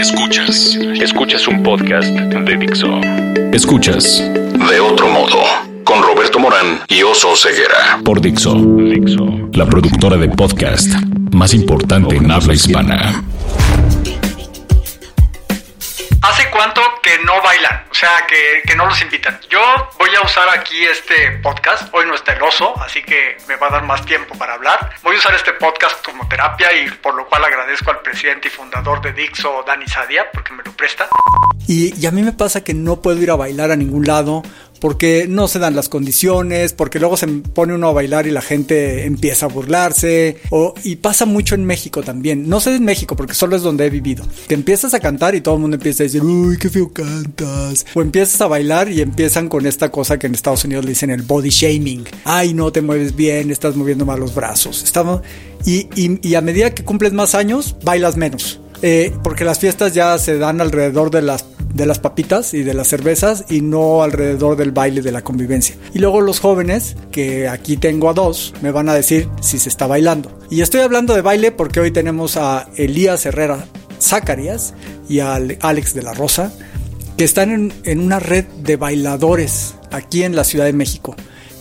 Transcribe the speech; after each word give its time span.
Escuchas. 0.00 0.78
Escuchas 0.98 1.46
un 1.46 1.62
podcast 1.62 2.08
de 2.08 2.56
Dixo. 2.56 2.88
Escuchas. 3.52 4.18
De 4.70 4.80
otro 4.80 5.10
modo. 5.10 5.36
Con 5.84 6.02
Roberto 6.02 6.38
Morán 6.38 6.80
y 6.88 7.02
Oso 7.02 7.36
Ceguera. 7.36 8.00
Por 8.02 8.18
Dixo. 8.18 8.54
Dixo. 8.54 9.50
La 9.52 9.66
productora 9.66 10.16
de 10.16 10.30
podcast 10.30 10.88
más 11.32 11.52
importante 11.52 12.16
en 12.16 12.30
habla 12.30 12.54
hispana. 12.54 13.22
Sea, 18.00 18.26
que, 18.26 18.62
que 18.66 18.74
no 18.76 18.86
los 18.86 19.00
invitan. 19.02 19.38
Yo 19.50 19.60
voy 19.98 20.08
a 20.16 20.24
usar 20.24 20.48
aquí 20.58 20.84
este 20.84 21.32
podcast. 21.42 21.92
Hoy 21.92 22.06
no 22.06 22.14
está 22.14 22.32
el 22.32 22.42
oso, 22.42 22.72
así 22.80 23.02
que 23.02 23.36
me 23.46 23.56
va 23.56 23.66
a 23.66 23.70
dar 23.70 23.84
más 23.84 24.06
tiempo 24.06 24.38
para 24.38 24.54
hablar. 24.54 24.94
Voy 25.02 25.16
a 25.16 25.18
usar 25.18 25.34
este 25.34 25.52
podcast 25.52 26.02
como 26.02 26.26
terapia 26.26 26.72
y 26.72 26.90
por 26.90 27.14
lo 27.14 27.28
cual 27.28 27.44
agradezco 27.44 27.90
al 27.90 28.00
presidente 28.00 28.48
y 28.48 28.50
fundador 28.50 29.02
de 29.02 29.12
Dixo, 29.12 29.64
Dani 29.66 29.86
Sadia, 29.86 30.30
porque 30.32 30.52
me 30.54 30.62
lo 30.62 30.72
presta. 30.72 31.08
Y 31.66 32.06
a 32.06 32.10
mí 32.10 32.22
me 32.22 32.32
pasa 32.32 32.64
que 32.64 32.72
no 32.72 33.02
puedo 33.02 33.20
ir 33.20 33.30
a 33.30 33.36
bailar 33.36 33.70
a 33.70 33.76
ningún 33.76 34.06
lado 34.06 34.42
porque 34.80 35.26
no 35.28 35.48
se 35.48 35.58
dan 35.58 35.76
las 35.76 35.88
condiciones, 35.88 36.72
porque 36.72 36.98
luego 36.98 37.16
se 37.16 37.26
pone 37.26 37.74
uno 37.74 37.88
a 37.88 37.92
bailar 37.92 38.26
y 38.26 38.30
la 38.30 38.42
gente 38.42 39.04
empieza 39.04 39.46
a 39.46 39.48
burlarse, 39.48 40.38
o, 40.50 40.74
y 40.82 40.96
pasa 40.96 41.26
mucho 41.26 41.54
en 41.54 41.64
México 41.64 42.02
también, 42.02 42.48
no 42.48 42.60
sé 42.60 42.74
en 42.74 42.84
México 42.84 43.16
porque 43.16 43.34
solo 43.34 43.56
es 43.56 43.62
donde 43.62 43.86
he 43.86 43.90
vivido, 43.90 44.24
que 44.48 44.54
empiezas 44.54 44.94
a 44.94 45.00
cantar 45.00 45.34
y 45.34 45.40
todo 45.40 45.54
el 45.54 45.60
mundo 45.60 45.76
empieza 45.76 46.02
a 46.02 46.04
decir, 46.04 46.22
uy, 46.22 46.56
qué 46.58 46.70
feo 46.70 46.92
cantas, 46.92 47.86
o 47.94 48.02
empiezas 48.02 48.40
a 48.40 48.46
bailar 48.46 48.90
y 48.90 49.00
empiezan 49.00 49.48
con 49.48 49.66
esta 49.66 49.90
cosa 49.90 50.18
que 50.18 50.26
en 50.26 50.34
Estados 50.34 50.64
Unidos 50.64 50.84
le 50.84 50.90
dicen 50.90 51.10
el 51.10 51.22
body 51.22 51.50
shaming, 51.50 52.04
ay, 52.24 52.54
no 52.54 52.72
te 52.72 52.82
mueves 52.82 53.14
bien, 53.14 53.50
estás 53.50 53.76
moviendo 53.76 54.06
mal 54.06 54.20
los 54.20 54.34
brazos, 54.34 54.82
estamos, 54.82 55.20
y, 55.64 55.88
y, 55.94 56.26
y 56.26 56.34
a 56.34 56.40
medida 56.40 56.74
que 56.74 56.84
cumples 56.84 57.12
más 57.12 57.34
años, 57.34 57.76
bailas 57.82 58.16
menos. 58.16 58.60
Eh, 58.82 59.12
porque 59.22 59.44
las 59.44 59.58
fiestas 59.58 59.92
ya 59.92 60.16
se 60.16 60.38
dan 60.38 60.60
alrededor 60.62 61.10
de 61.10 61.20
las 61.20 61.44
de 61.74 61.86
las 61.86 61.98
papitas 61.98 62.54
y 62.54 62.62
de 62.62 62.74
las 62.74 62.88
cervezas 62.88 63.44
y 63.48 63.60
no 63.60 64.02
alrededor 64.02 64.56
del 64.56 64.72
baile 64.72 65.02
de 65.02 65.12
la 65.12 65.22
convivencia. 65.22 65.76
Y 65.94 65.98
luego 65.98 66.20
los 66.20 66.40
jóvenes, 66.40 66.96
que 67.10 67.48
aquí 67.48 67.76
tengo 67.76 68.10
a 68.10 68.14
dos, 68.14 68.54
me 68.62 68.70
van 68.70 68.88
a 68.88 68.94
decir 68.94 69.28
si 69.40 69.58
se 69.58 69.68
está 69.68 69.86
bailando. 69.86 70.36
Y 70.50 70.60
estoy 70.60 70.80
hablando 70.80 71.14
de 71.14 71.22
baile 71.22 71.52
porque 71.52 71.80
hoy 71.80 71.90
tenemos 71.90 72.36
a 72.36 72.68
Elías 72.76 73.24
Herrera 73.26 73.66
Zacarías 74.00 74.74
y 75.08 75.20
a 75.20 75.34
Alex 75.34 75.94
de 75.94 76.02
la 76.02 76.14
Rosa, 76.14 76.52
que 77.16 77.24
están 77.24 77.50
en, 77.50 77.72
en 77.84 78.00
una 78.00 78.18
red 78.18 78.46
de 78.62 78.76
bailadores 78.76 79.74
aquí 79.90 80.22
en 80.22 80.34
la 80.34 80.44
Ciudad 80.44 80.64
de 80.64 80.72
México 80.72 81.14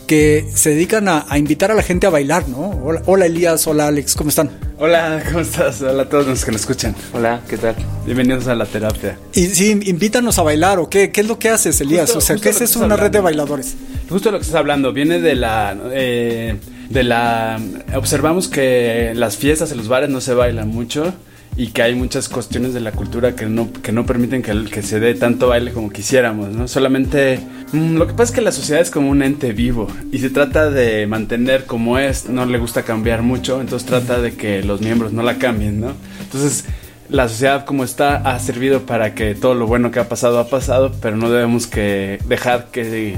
que 0.09 0.49
se 0.55 0.71
dedican 0.71 1.07
a, 1.07 1.27
a, 1.29 1.37
invitar 1.37 1.69
a 1.69 1.75
la 1.75 1.83
gente 1.83 2.07
a 2.07 2.09
bailar, 2.09 2.49
¿no? 2.49 2.71
Hola, 2.83 3.03
hola, 3.05 3.27
Elías, 3.27 3.67
hola 3.67 3.85
Alex, 3.85 4.15
¿cómo 4.15 4.31
están? 4.31 4.49
Hola, 4.79 5.21
¿cómo 5.27 5.41
estás? 5.41 5.83
Hola 5.83 6.01
a 6.01 6.09
todos 6.09 6.25
los 6.25 6.43
que 6.43 6.51
nos 6.51 6.61
escuchan. 6.61 6.95
Hola, 7.13 7.41
¿qué 7.47 7.59
tal? 7.59 7.75
Bienvenidos 8.07 8.47
a 8.47 8.55
la 8.55 8.65
terapia. 8.65 9.19
Y 9.35 9.45
sí, 9.45 9.79
invítanos 9.83 10.39
a 10.39 10.41
bailar, 10.41 10.79
¿o 10.79 10.89
qué? 10.89 11.11
¿Qué 11.11 11.21
es 11.21 11.27
lo 11.27 11.37
que 11.37 11.49
haces, 11.49 11.79
Elías? 11.81 12.05
Justo, 12.05 12.17
o 12.17 12.21
sea, 12.21 12.37
¿qué 12.37 12.49
es 12.49 12.59
eso, 12.59 12.79
una 12.83 12.97
red 12.97 13.11
de 13.11 13.19
bailadores? 13.19 13.75
Justo 14.09 14.31
lo 14.31 14.39
que 14.39 14.45
estás 14.45 14.57
hablando, 14.57 14.91
viene 14.93 15.19
de 15.19 15.35
la... 15.35 15.77
Eh, 15.91 16.55
de 16.89 17.03
la... 17.03 17.59
Observamos 17.93 18.47
que 18.47 19.13
las 19.13 19.37
fiestas 19.37 19.71
en 19.71 19.77
los 19.77 19.89
bares 19.89 20.09
no 20.09 20.21
se 20.21 20.33
bailan 20.33 20.69
mucho 20.69 21.13
y 21.59 21.67
que 21.67 21.83
hay 21.83 21.93
muchas 21.93 22.29
cuestiones 22.29 22.73
de 22.73 22.79
la 22.79 22.93
cultura 22.93 23.35
que 23.35 23.45
no, 23.45 23.69
que 23.73 23.91
no 23.91 24.05
permiten 24.05 24.41
que, 24.41 24.63
que 24.71 24.81
se 24.81 25.01
dé 25.01 25.13
tanto 25.13 25.49
baile 25.49 25.73
como 25.73 25.89
quisiéramos, 25.89 26.55
¿no? 26.55 26.69
Solamente 26.69 27.41
mmm, 27.73 27.97
lo 27.97 28.07
que 28.07 28.13
pasa 28.13 28.23
es 28.23 28.31
que 28.31 28.41
la 28.41 28.53
sociedad 28.53 28.81
es 28.81 28.89
como 28.89 29.09
un 29.09 29.21
ente 29.21 29.51
vivo 29.51 29.87
y 30.09 30.19
se 30.19 30.29
trata 30.29 30.69
de 30.69 31.05
mantener 31.05 31.65
como 31.65 31.99
es, 31.99 32.29
no 32.29 32.45
le 32.45 32.59
gusta 32.59 32.83
cambiar 32.83 33.23
mucho, 33.23 33.59
entonces 33.59 33.85
trata 33.85 34.21
de 34.21 34.35
que 34.35 34.63
los 34.63 34.79
miembros 34.79 35.11
no 35.11 35.21
la 35.21 35.37
cambien, 35.37 35.81
¿no? 35.81 35.95
Entonces 36.21 36.63
la 37.09 37.27
sociedad 37.27 37.65
como 37.65 37.83
está 37.83 38.15
ha 38.15 38.39
servido 38.39 38.83
para 38.85 39.13
que 39.13 39.35
todo 39.35 39.53
lo 39.53 39.67
bueno 39.67 39.91
que 39.91 39.99
ha 39.99 40.07
pasado 40.07 40.39
ha 40.39 40.47
pasado, 40.47 40.93
pero 41.01 41.17
no 41.17 41.29
debemos 41.29 41.67
que 41.67 42.19
dejar 42.25 42.67
que 42.71 43.17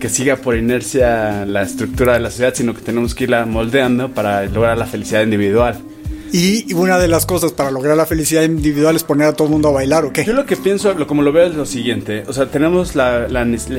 que 0.00 0.08
siga 0.08 0.36
por 0.36 0.56
inercia 0.56 1.46
la 1.46 1.62
estructura 1.62 2.14
de 2.14 2.20
la 2.20 2.30
sociedad, 2.30 2.52
sino 2.52 2.74
que 2.74 2.82
tenemos 2.82 3.14
que 3.14 3.24
irla 3.24 3.46
moldeando 3.46 4.10
para 4.10 4.44
lograr 4.46 4.76
la 4.76 4.86
felicidad 4.86 5.22
individual. 5.22 5.80
Y 6.38 6.74
una 6.74 6.98
de 6.98 7.08
las 7.08 7.24
cosas 7.24 7.52
para 7.52 7.70
lograr 7.70 7.96
la 7.96 8.04
felicidad 8.04 8.42
individual 8.42 8.94
es 8.94 9.04
poner 9.04 9.26
a 9.26 9.32
todo 9.32 9.46
el 9.46 9.52
mundo 9.52 9.68
a 9.68 9.72
bailar, 9.72 10.04
¿o 10.04 10.12
qué? 10.12 10.22
Yo 10.22 10.34
lo 10.34 10.44
que 10.44 10.54
pienso, 10.58 10.92
lo, 10.92 11.06
como 11.06 11.22
lo 11.22 11.32
veo, 11.32 11.46
es 11.46 11.54
lo 11.54 11.64
siguiente. 11.64 12.24
O 12.28 12.34
sea, 12.34 12.44
tenemos 12.50 12.94
la, 12.94 13.26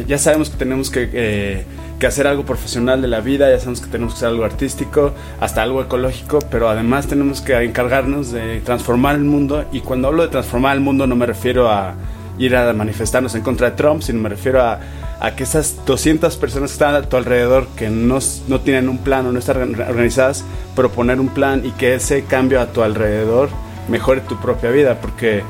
ya 0.07 0.17
sabemos 0.17 0.49
que 0.49 0.57
tenemos 0.57 0.89
que, 0.89 1.07
eh, 1.13 1.65
que, 1.99 2.07
hacer 2.07 2.25
algo 2.25 2.47
profesional 2.47 2.99
de 2.99 3.09
la 3.09 3.19
vida, 3.19 3.47
ya 3.51 3.59
sabemos 3.59 3.81
que 3.81 3.89
tenemos 3.89 4.13
que 4.13 4.17
hacer 4.17 4.29
algo 4.29 4.43
artístico, 4.43 5.13
hasta 5.39 5.61
algo 5.61 5.83
ecológico, 5.83 6.39
pero 6.49 6.67
además 6.67 7.05
tenemos 7.05 7.41
que 7.41 7.53
encargarnos 7.61 8.31
de 8.31 8.59
transformar 8.61 9.17
el 9.17 9.23
mundo. 9.23 9.65
Y 9.71 9.81
cuando 9.81 10.07
hablo 10.07 10.23
de 10.23 10.29
transformar 10.29 10.77
el 10.77 10.81
mundo 10.81 11.05
no 11.05 11.15
me 11.15 11.27
refiero 11.27 11.69
a 11.69 11.93
ir 12.39 12.55
a 12.55 12.73
manifestarnos 12.73 13.35
en 13.35 13.43
contra 13.43 13.69
de 13.69 13.75
Trump, 13.75 14.01
sino 14.01 14.19
me 14.19 14.29
refiero 14.29 14.63
a, 14.63 14.79
a 15.19 15.35
que 15.35 15.43
esas 15.43 15.85
200 15.85 16.35
personas 16.37 16.71
que 16.71 16.73
están 16.73 16.95
a 16.95 17.01
tu 17.03 17.17
alrededor, 17.17 17.67
que 17.75 17.89
no, 17.89 18.19
no 18.47 18.61
tienen 18.61 18.89
un 18.89 18.99
plan 18.99 19.25
o 19.25 19.31
no 19.31 19.39
están 19.39 19.57
organizadas, 19.57 20.43
proponer 20.75 21.19
un 21.19 21.29
plan 21.29 21.65
y 21.65 21.71
que 21.71 21.95
ese 21.95 22.23
cambio 22.23 22.61
a 22.61 22.67
tu 22.67 22.83
alrededor 22.83 23.49
mejore 23.87 24.21
tu 24.21 24.39
propia 24.39 24.69
vida, 24.69 24.99
porque 25.01 25.43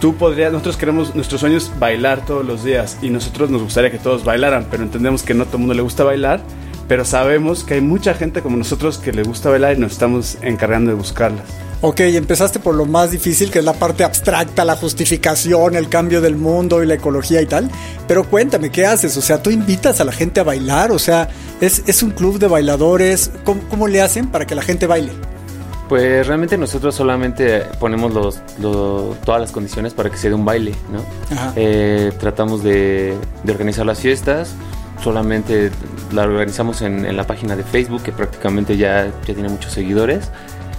tú 0.00 0.14
podrías, 0.16 0.52
nosotros 0.52 0.76
queremos, 0.76 1.14
nuestros 1.14 1.40
sueños 1.40 1.72
bailar 1.78 2.24
todos 2.24 2.44
los 2.44 2.62
días 2.62 2.98
y 3.02 3.10
nosotros 3.10 3.50
nos 3.50 3.62
gustaría 3.62 3.90
que 3.90 3.98
todos 3.98 4.24
bailaran, 4.24 4.66
pero 4.70 4.82
entendemos 4.82 5.22
que 5.22 5.34
no 5.34 5.44
todo 5.46 5.56
el 5.56 5.60
mundo 5.60 5.74
le 5.74 5.82
gusta 5.82 6.04
bailar, 6.04 6.40
pero 6.86 7.04
sabemos 7.04 7.64
que 7.64 7.74
hay 7.74 7.80
mucha 7.80 8.14
gente 8.14 8.42
como 8.42 8.56
nosotros 8.56 8.98
que 8.98 9.12
le 9.12 9.24
gusta 9.24 9.50
bailar 9.50 9.76
y 9.76 9.80
nos 9.80 9.92
estamos 9.92 10.38
encargando 10.42 10.90
de 10.90 10.96
buscarlas. 10.96 11.65
Ok, 11.88 12.00
empezaste 12.00 12.58
por 12.58 12.74
lo 12.74 12.84
más 12.84 13.12
difícil, 13.12 13.48
que 13.48 13.60
es 13.60 13.64
la 13.64 13.72
parte 13.72 14.02
abstracta, 14.02 14.64
la 14.64 14.74
justificación, 14.74 15.76
el 15.76 15.88
cambio 15.88 16.20
del 16.20 16.34
mundo 16.34 16.82
y 16.82 16.86
la 16.86 16.94
ecología 16.94 17.40
y 17.40 17.46
tal. 17.46 17.70
Pero 18.08 18.28
cuéntame, 18.28 18.70
¿qué 18.70 18.84
haces? 18.84 19.16
O 19.16 19.22
sea, 19.22 19.40
tú 19.40 19.50
invitas 19.50 20.00
a 20.00 20.04
la 20.04 20.10
gente 20.10 20.40
a 20.40 20.42
bailar, 20.42 20.90
o 20.90 20.98
sea, 20.98 21.28
es, 21.60 21.84
es 21.86 22.02
un 22.02 22.10
club 22.10 22.40
de 22.40 22.48
bailadores. 22.48 23.30
¿Cómo, 23.44 23.60
¿Cómo, 23.70 23.86
le 23.86 24.02
hacen 24.02 24.26
para 24.26 24.48
que 24.48 24.56
la 24.56 24.62
gente 24.62 24.88
baile? 24.88 25.12
Pues 25.88 26.26
realmente 26.26 26.58
nosotros 26.58 26.92
solamente 26.92 27.60
ponemos 27.78 28.12
los, 28.12 28.40
los, 28.60 29.20
todas 29.20 29.40
las 29.40 29.52
condiciones 29.52 29.94
para 29.94 30.10
que 30.10 30.16
se 30.16 30.28
dé 30.28 30.34
un 30.34 30.44
baile, 30.44 30.74
¿no? 30.90 31.04
Eh, 31.54 32.10
tratamos 32.18 32.64
de, 32.64 33.16
de 33.44 33.52
organizar 33.52 33.86
las 33.86 34.00
fiestas, 34.00 34.56
solamente 35.04 35.70
la 36.12 36.24
organizamos 36.24 36.82
en, 36.82 37.06
en, 37.06 37.16
la 37.16 37.28
página 37.28 37.54
de 37.54 37.62
Facebook, 37.62 38.02
que 38.02 38.10
prácticamente 38.10 38.76
ya, 38.76 39.06
ya 39.24 39.34
tiene 39.34 39.48
muchos 39.48 39.72
seguidores. 39.72 40.32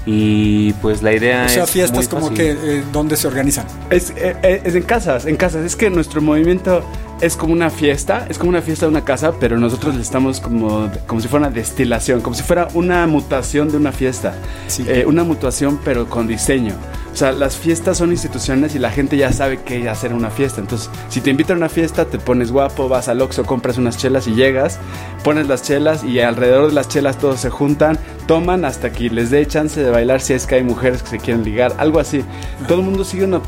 Y 0.09 0.71
pues 0.81 1.03
la 1.03 1.11
idea 1.11 1.45
o 1.47 1.49
sea, 1.49 1.65
es. 1.65 1.69
fiestas 1.69 2.07
como 2.07 2.33
que, 2.33 2.51
eh, 2.51 2.83
¿dónde 2.93 3.17
se 3.17 3.27
organizan? 3.27 3.67
Es, 3.89 4.13
eh, 4.15 4.61
es, 4.63 4.73
en 4.73 4.83
casas, 4.83 5.25
en 5.25 5.35
casas. 5.35 5.65
Es 5.65 5.75
que 5.75 5.89
nuestro 5.89 6.21
movimiento 6.21 6.81
es 7.19 7.35
como 7.35 7.51
una 7.51 7.69
fiesta, 7.69 8.25
es 8.29 8.37
como 8.37 8.49
una 8.51 8.61
fiesta 8.61 8.85
de 8.85 8.91
una 8.91 9.03
casa, 9.03 9.33
pero 9.37 9.57
nosotros 9.57 9.95
le 9.95 10.01
estamos 10.01 10.39
como, 10.39 10.89
como 11.07 11.19
si 11.19 11.27
fuera 11.27 11.47
una 11.47 11.53
destilación, 11.53 12.21
como 12.21 12.37
si 12.37 12.43
fuera 12.43 12.69
una 12.73 13.05
mutación 13.05 13.69
de 13.69 13.75
una 13.75 13.91
fiesta. 13.91 14.33
Sí. 14.67 14.85
Eh, 14.87 15.03
una 15.05 15.25
mutación, 15.25 15.77
pero 15.83 16.07
con 16.09 16.25
diseño. 16.25 16.75
O 17.17 17.19
sea, 17.19 17.31
las 17.31 17.57
fiestas 17.57 17.97
son 17.97 18.11
instituciones 18.11 18.75
y 18.75 18.77
la 18.77 18.91
gente 18.91 19.17
ya 19.17 19.33
sabe 19.33 19.57
qué 19.57 19.89
hacer 19.89 20.13
una 20.13 20.29
fiesta. 20.29 20.61
Entonces, 20.61 20.91
si 21.09 21.19
te 21.19 21.31
invitan 21.31 21.55
a 21.55 21.61
una 21.61 21.69
fiesta, 21.69 22.05
te 22.05 22.19
pones 22.19 22.51
guapo, 22.51 22.87
vas 22.89 23.07
al 23.07 23.23
Oxxo, 23.23 23.43
compras 23.43 23.79
unas 23.79 23.97
chelas 23.97 24.27
y 24.27 24.35
llegas, 24.35 24.77
pones 25.23 25.47
las 25.47 25.63
chelas 25.63 26.03
y 26.03 26.19
alrededor 26.19 26.67
de 26.67 26.75
las 26.75 26.89
chelas 26.89 27.17
todos 27.17 27.39
se 27.39 27.49
juntan, 27.49 27.97
toman 28.27 28.65
hasta 28.65 28.91
que 28.91 29.09
les 29.09 29.31
dé 29.31 29.47
chance 29.47 29.81
de 29.81 29.89
bailar 29.89 30.21
si 30.21 30.33
es 30.33 30.45
que 30.45 30.55
hay 30.55 30.63
mujeres 30.63 31.01
que 31.01 31.09
se 31.09 31.17
quieren 31.17 31.43
ligar, 31.43 31.73
algo 31.79 31.99
así. 31.99 32.23
Todo 32.67 32.81
el 32.81 32.85
mundo 32.85 33.03
sigue 33.03 33.25
una, 33.25 33.41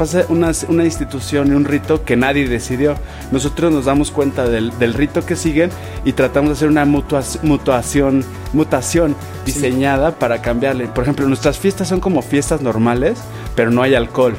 una 0.67 0.83
institución 0.83 1.49
y 1.49 1.51
un 1.51 1.65
rito 1.65 2.03
que 2.03 2.15
nadie 2.15 2.47
decidió. 2.47 2.95
Nosotros 3.31 3.71
nos 3.71 3.85
damos 3.85 4.09
cuenta 4.09 4.49
del, 4.49 4.75
del 4.79 4.95
rito 4.95 5.23
que 5.27 5.35
siguen 5.35 5.69
y 6.05 6.13
tratamos 6.13 6.49
de 6.49 6.53
hacer 6.53 6.69
una 6.69 6.85
mutuación, 6.85 8.25
mutación 8.53 9.15
diseñada 9.45 10.11
sí. 10.11 10.15
para 10.19 10.41
cambiarle. 10.41 10.87
Por 10.87 11.03
ejemplo, 11.03 11.27
nuestras 11.27 11.57
fiestas 11.57 11.87
son 11.87 11.99
como 11.99 12.21
fiestas 12.21 12.61
normales, 12.61 13.19
pero 13.55 13.71
no 13.71 13.81
hay 13.81 13.95
alcohol. 13.95 14.35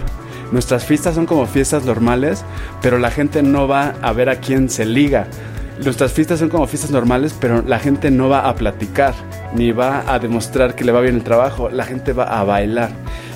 Nuestras 0.52 0.84
fiestas 0.84 1.14
son 1.14 1.26
como 1.26 1.46
fiestas 1.46 1.84
normales, 1.84 2.44
pero 2.82 2.98
la 2.98 3.10
gente 3.10 3.42
no 3.42 3.68
va 3.68 3.94
a 4.02 4.12
ver 4.12 4.28
a 4.28 4.36
quién 4.36 4.68
se 4.68 4.84
liga. 4.84 5.26
Nuestras 5.84 6.12
fiestas 6.12 6.40
son 6.40 6.50
como 6.50 6.66
fiestas 6.66 6.90
normales, 6.90 7.34
pero 7.40 7.62
la 7.62 7.78
gente 7.78 8.10
no 8.10 8.28
va 8.28 8.48
a 8.48 8.54
platicar, 8.54 9.14
ni 9.54 9.72
va 9.72 10.04
a 10.12 10.18
demostrar 10.18 10.74
que 10.74 10.84
le 10.84 10.92
va 10.92 11.00
bien 11.00 11.14
el 11.14 11.22
trabajo, 11.22 11.70
la 11.70 11.84
gente 11.84 12.12
va 12.12 12.24
a 12.24 12.44
bailar. 12.44 12.90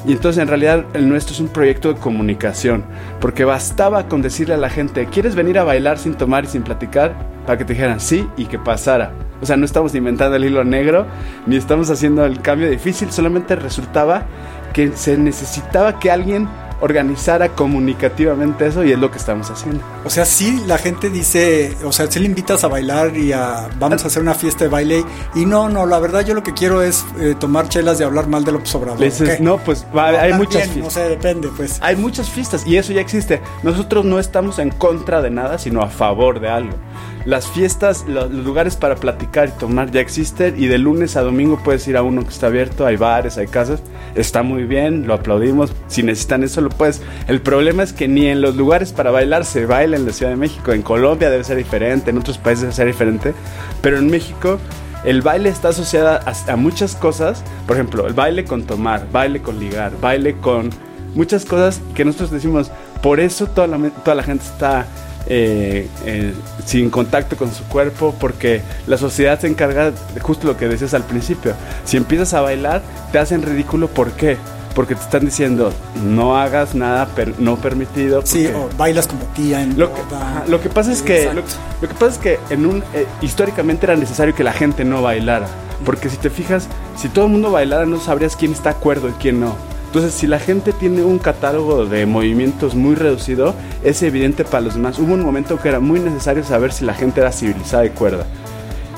Y 0.06 0.12
entonces 0.12 0.42
en 0.42 0.48
realidad 0.48 0.84
el 0.92 1.08
nuestro 1.08 1.34
es 1.34 1.40
un 1.40 1.48
proyecto 1.48 1.92
de 1.92 1.98
comunicación, 1.98 2.84
porque 3.18 3.44
bastaba 3.44 4.08
con 4.08 4.20
decirle 4.20 4.54
a 4.54 4.58
la 4.58 4.68
gente, 4.68 5.06
¿quieres 5.06 5.34
venir 5.34 5.58
a 5.58 5.64
bailar 5.64 5.98
sin 5.98 6.14
tomar 6.14 6.44
y 6.44 6.48
sin 6.48 6.62
platicar? 6.62 7.33
Para 7.46 7.58
que 7.58 7.64
te 7.64 7.74
dijeran 7.74 8.00
sí 8.00 8.28
y 8.36 8.46
que 8.46 8.58
pasara. 8.58 9.12
O 9.40 9.46
sea, 9.46 9.56
no 9.56 9.64
estamos 9.64 9.94
inventando 9.94 10.36
el 10.36 10.44
hilo 10.44 10.64
negro, 10.64 11.06
ni 11.46 11.56
estamos 11.56 11.90
haciendo 11.90 12.24
el 12.24 12.40
cambio 12.40 12.70
difícil, 12.70 13.10
solamente 13.12 13.56
resultaba 13.56 14.26
que 14.72 14.92
se 14.96 15.16
necesitaba 15.16 15.98
que 15.98 16.10
alguien 16.10 16.48
organizara 16.80 17.50
comunicativamente 17.50 18.66
eso 18.66 18.84
y 18.84 18.92
es 18.92 18.98
lo 18.98 19.10
que 19.10 19.18
estamos 19.18 19.50
haciendo. 19.50 19.82
O 20.04 20.10
sea, 20.10 20.24
sí, 20.24 20.62
la 20.66 20.76
gente 20.76 21.08
dice, 21.08 21.76
o 21.84 21.92
sea, 21.92 22.10
si 22.10 22.18
le 22.18 22.26
invitas 22.26 22.62
a 22.64 22.68
bailar 22.68 23.16
y 23.16 23.32
a, 23.32 23.68
vamos 23.78 24.04
a 24.04 24.08
hacer 24.08 24.20
una 24.20 24.34
fiesta 24.34 24.64
de 24.64 24.70
baile 24.70 25.04
y 25.34 25.46
no, 25.46 25.68
no, 25.68 25.86
la 25.86 25.98
verdad 25.98 26.26
yo 26.26 26.34
lo 26.34 26.42
que 26.42 26.52
quiero 26.52 26.82
es 26.82 27.04
eh, 27.18 27.34
tomar 27.38 27.68
chelas 27.68 28.00
y 28.00 28.02
hablar 28.02 28.28
mal 28.28 28.44
del 28.44 28.56
Obrador. 28.56 28.98
no, 29.40 29.58
pues 29.58 29.86
hay 29.94 30.34
muchas 30.34 30.64
fiestas. 30.64 30.84
No 30.84 30.90
sé, 30.90 31.08
depende, 31.08 31.48
pues. 31.56 31.78
Hay 31.80 31.96
muchas 31.96 32.28
fiestas 32.28 32.66
y 32.66 32.76
eso 32.76 32.92
ya 32.92 33.00
existe. 33.00 33.40
Nosotros 33.62 34.04
no 34.04 34.18
estamos 34.18 34.58
en 34.58 34.70
contra 34.70 35.22
de 35.22 35.30
nada, 35.30 35.58
sino 35.58 35.80
a 35.80 35.88
favor 35.88 36.40
de 36.40 36.48
algo. 36.48 36.74
Las 37.24 37.48
fiestas, 37.48 38.04
los 38.06 38.30
lugares 38.30 38.76
para 38.76 38.96
platicar 38.96 39.48
y 39.48 39.52
tomar 39.52 39.90
ya 39.90 40.00
existen 40.00 40.62
y 40.62 40.66
de 40.66 40.76
lunes 40.76 41.16
a 41.16 41.22
domingo 41.22 41.58
puedes 41.64 41.88
ir 41.88 41.96
a 41.96 42.02
uno 42.02 42.22
que 42.22 42.28
está 42.28 42.48
abierto, 42.48 42.84
hay 42.84 42.96
bares, 42.96 43.38
hay 43.38 43.46
casas, 43.46 43.80
está 44.14 44.42
muy 44.42 44.64
bien, 44.64 45.06
lo 45.06 45.14
aplaudimos, 45.14 45.72
si 45.86 46.02
necesitan 46.02 46.42
eso 46.42 46.60
lo 46.60 46.68
puedes. 46.68 47.00
El 47.26 47.40
problema 47.40 47.82
es 47.82 47.94
que 47.94 48.08
ni 48.08 48.26
en 48.26 48.42
los 48.42 48.56
lugares 48.56 48.92
para 48.92 49.10
bailar 49.10 49.46
se 49.46 49.64
baila 49.64 49.96
en 49.96 50.04
la 50.04 50.12
Ciudad 50.12 50.32
de 50.32 50.36
México, 50.36 50.72
en 50.72 50.82
Colombia 50.82 51.30
debe 51.30 51.44
ser 51.44 51.56
diferente, 51.56 52.10
en 52.10 52.18
otros 52.18 52.36
países 52.36 52.62
debe 52.62 52.74
ser 52.74 52.86
diferente, 52.88 53.32
pero 53.80 53.96
en 53.96 54.10
México 54.10 54.58
el 55.06 55.22
baile 55.22 55.48
está 55.48 55.68
asociado 55.68 56.20
a, 56.26 56.56
muchas 56.56 56.94
cosas, 56.94 57.42
por 57.66 57.76
ejemplo, 57.76 58.06
el 58.06 58.12
baile 58.12 58.44
con 58.44 58.64
tomar, 58.64 59.06
baile 59.10 59.40
con 59.40 59.58
ligar, 59.58 59.92
baile 59.98 60.36
con 60.36 60.68
muchas 61.14 61.46
cosas 61.46 61.80
que 61.94 62.04
nosotros 62.04 62.30
decimos, 62.30 62.70
por 63.02 63.18
eso 63.18 63.46
toda 63.46 63.66
la, 63.66 63.78
toda 63.90 64.14
la 64.14 64.22
gente 64.22 64.44
está 64.44 64.86
eh, 65.26 65.88
eh, 66.04 66.34
sin 66.66 66.90
contacto 66.90 67.36
con 67.36 67.52
su 67.52 67.64
cuerpo, 67.64 68.14
porque 68.18 68.62
la 68.86 68.98
sociedad 68.98 69.38
se 69.40 69.46
encarga 69.46 69.90
de 69.90 70.20
justo 70.20 70.46
lo 70.46 70.56
que 70.56 70.68
decías 70.68 70.94
al 70.94 71.04
principio. 71.04 71.54
Si 71.84 71.96
empiezas 71.96 72.34
a 72.34 72.40
bailar, 72.40 72.82
te 73.12 73.18
hacen 73.18 73.42
ridículo, 73.42 73.88
¿por 73.88 74.12
qué? 74.12 74.36
Porque 74.74 74.94
te 74.94 75.02
están 75.02 75.24
diciendo, 75.24 75.72
no 76.04 76.36
hagas 76.36 76.74
nada 76.74 77.08
no 77.38 77.56
permitido. 77.56 78.22
Sí, 78.26 78.48
o 78.48 78.68
bailas 78.76 79.06
como 79.06 79.24
tía 79.34 79.62
en 79.62 79.78
lo 79.78 79.92
que, 79.94 80.00
lo 80.48 80.60
que 80.60 80.68
pasa 80.68 80.92
es 80.92 81.00
que 81.00 81.32
lo, 81.32 81.88
que 81.88 81.94
pasa 81.94 82.08
es 82.08 82.18
que 82.18 82.38
en 82.50 82.66
un 82.66 82.82
eh, 82.92 83.06
históricamente 83.22 83.86
era 83.86 83.96
necesario 83.96 84.34
que 84.34 84.42
la 84.42 84.52
gente 84.52 84.84
no 84.84 85.00
bailara, 85.00 85.46
porque 85.84 86.10
si 86.10 86.16
te 86.16 86.28
fijas, 86.28 86.66
si 86.96 87.08
todo 87.08 87.26
el 87.26 87.30
mundo 87.30 87.50
bailara 87.50 87.86
no 87.86 88.00
sabrías 88.00 88.36
quién 88.36 88.52
está 88.52 88.70
de 88.70 88.76
acuerdo 88.76 89.08
y 89.08 89.12
quién 89.12 89.40
no. 89.40 89.54
Entonces, 89.94 90.18
si 90.18 90.26
la 90.26 90.40
gente 90.40 90.72
tiene 90.72 91.04
un 91.04 91.20
catálogo 91.20 91.86
de 91.86 92.04
movimientos 92.04 92.74
muy 92.74 92.96
reducido, 92.96 93.54
es 93.84 94.02
evidente 94.02 94.44
para 94.44 94.62
los 94.62 94.74
demás. 94.74 94.98
Hubo 94.98 95.14
un 95.14 95.22
momento 95.22 95.56
que 95.60 95.68
era 95.68 95.78
muy 95.78 96.00
necesario 96.00 96.42
saber 96.42 96.72
si 96.72 96.84
la 96.84 96.94
gente 96.94 97.20
era 97.20 97.30
civilizada 97.30 97.86
y 97.86 97.90
cuerda. 97.90 98.26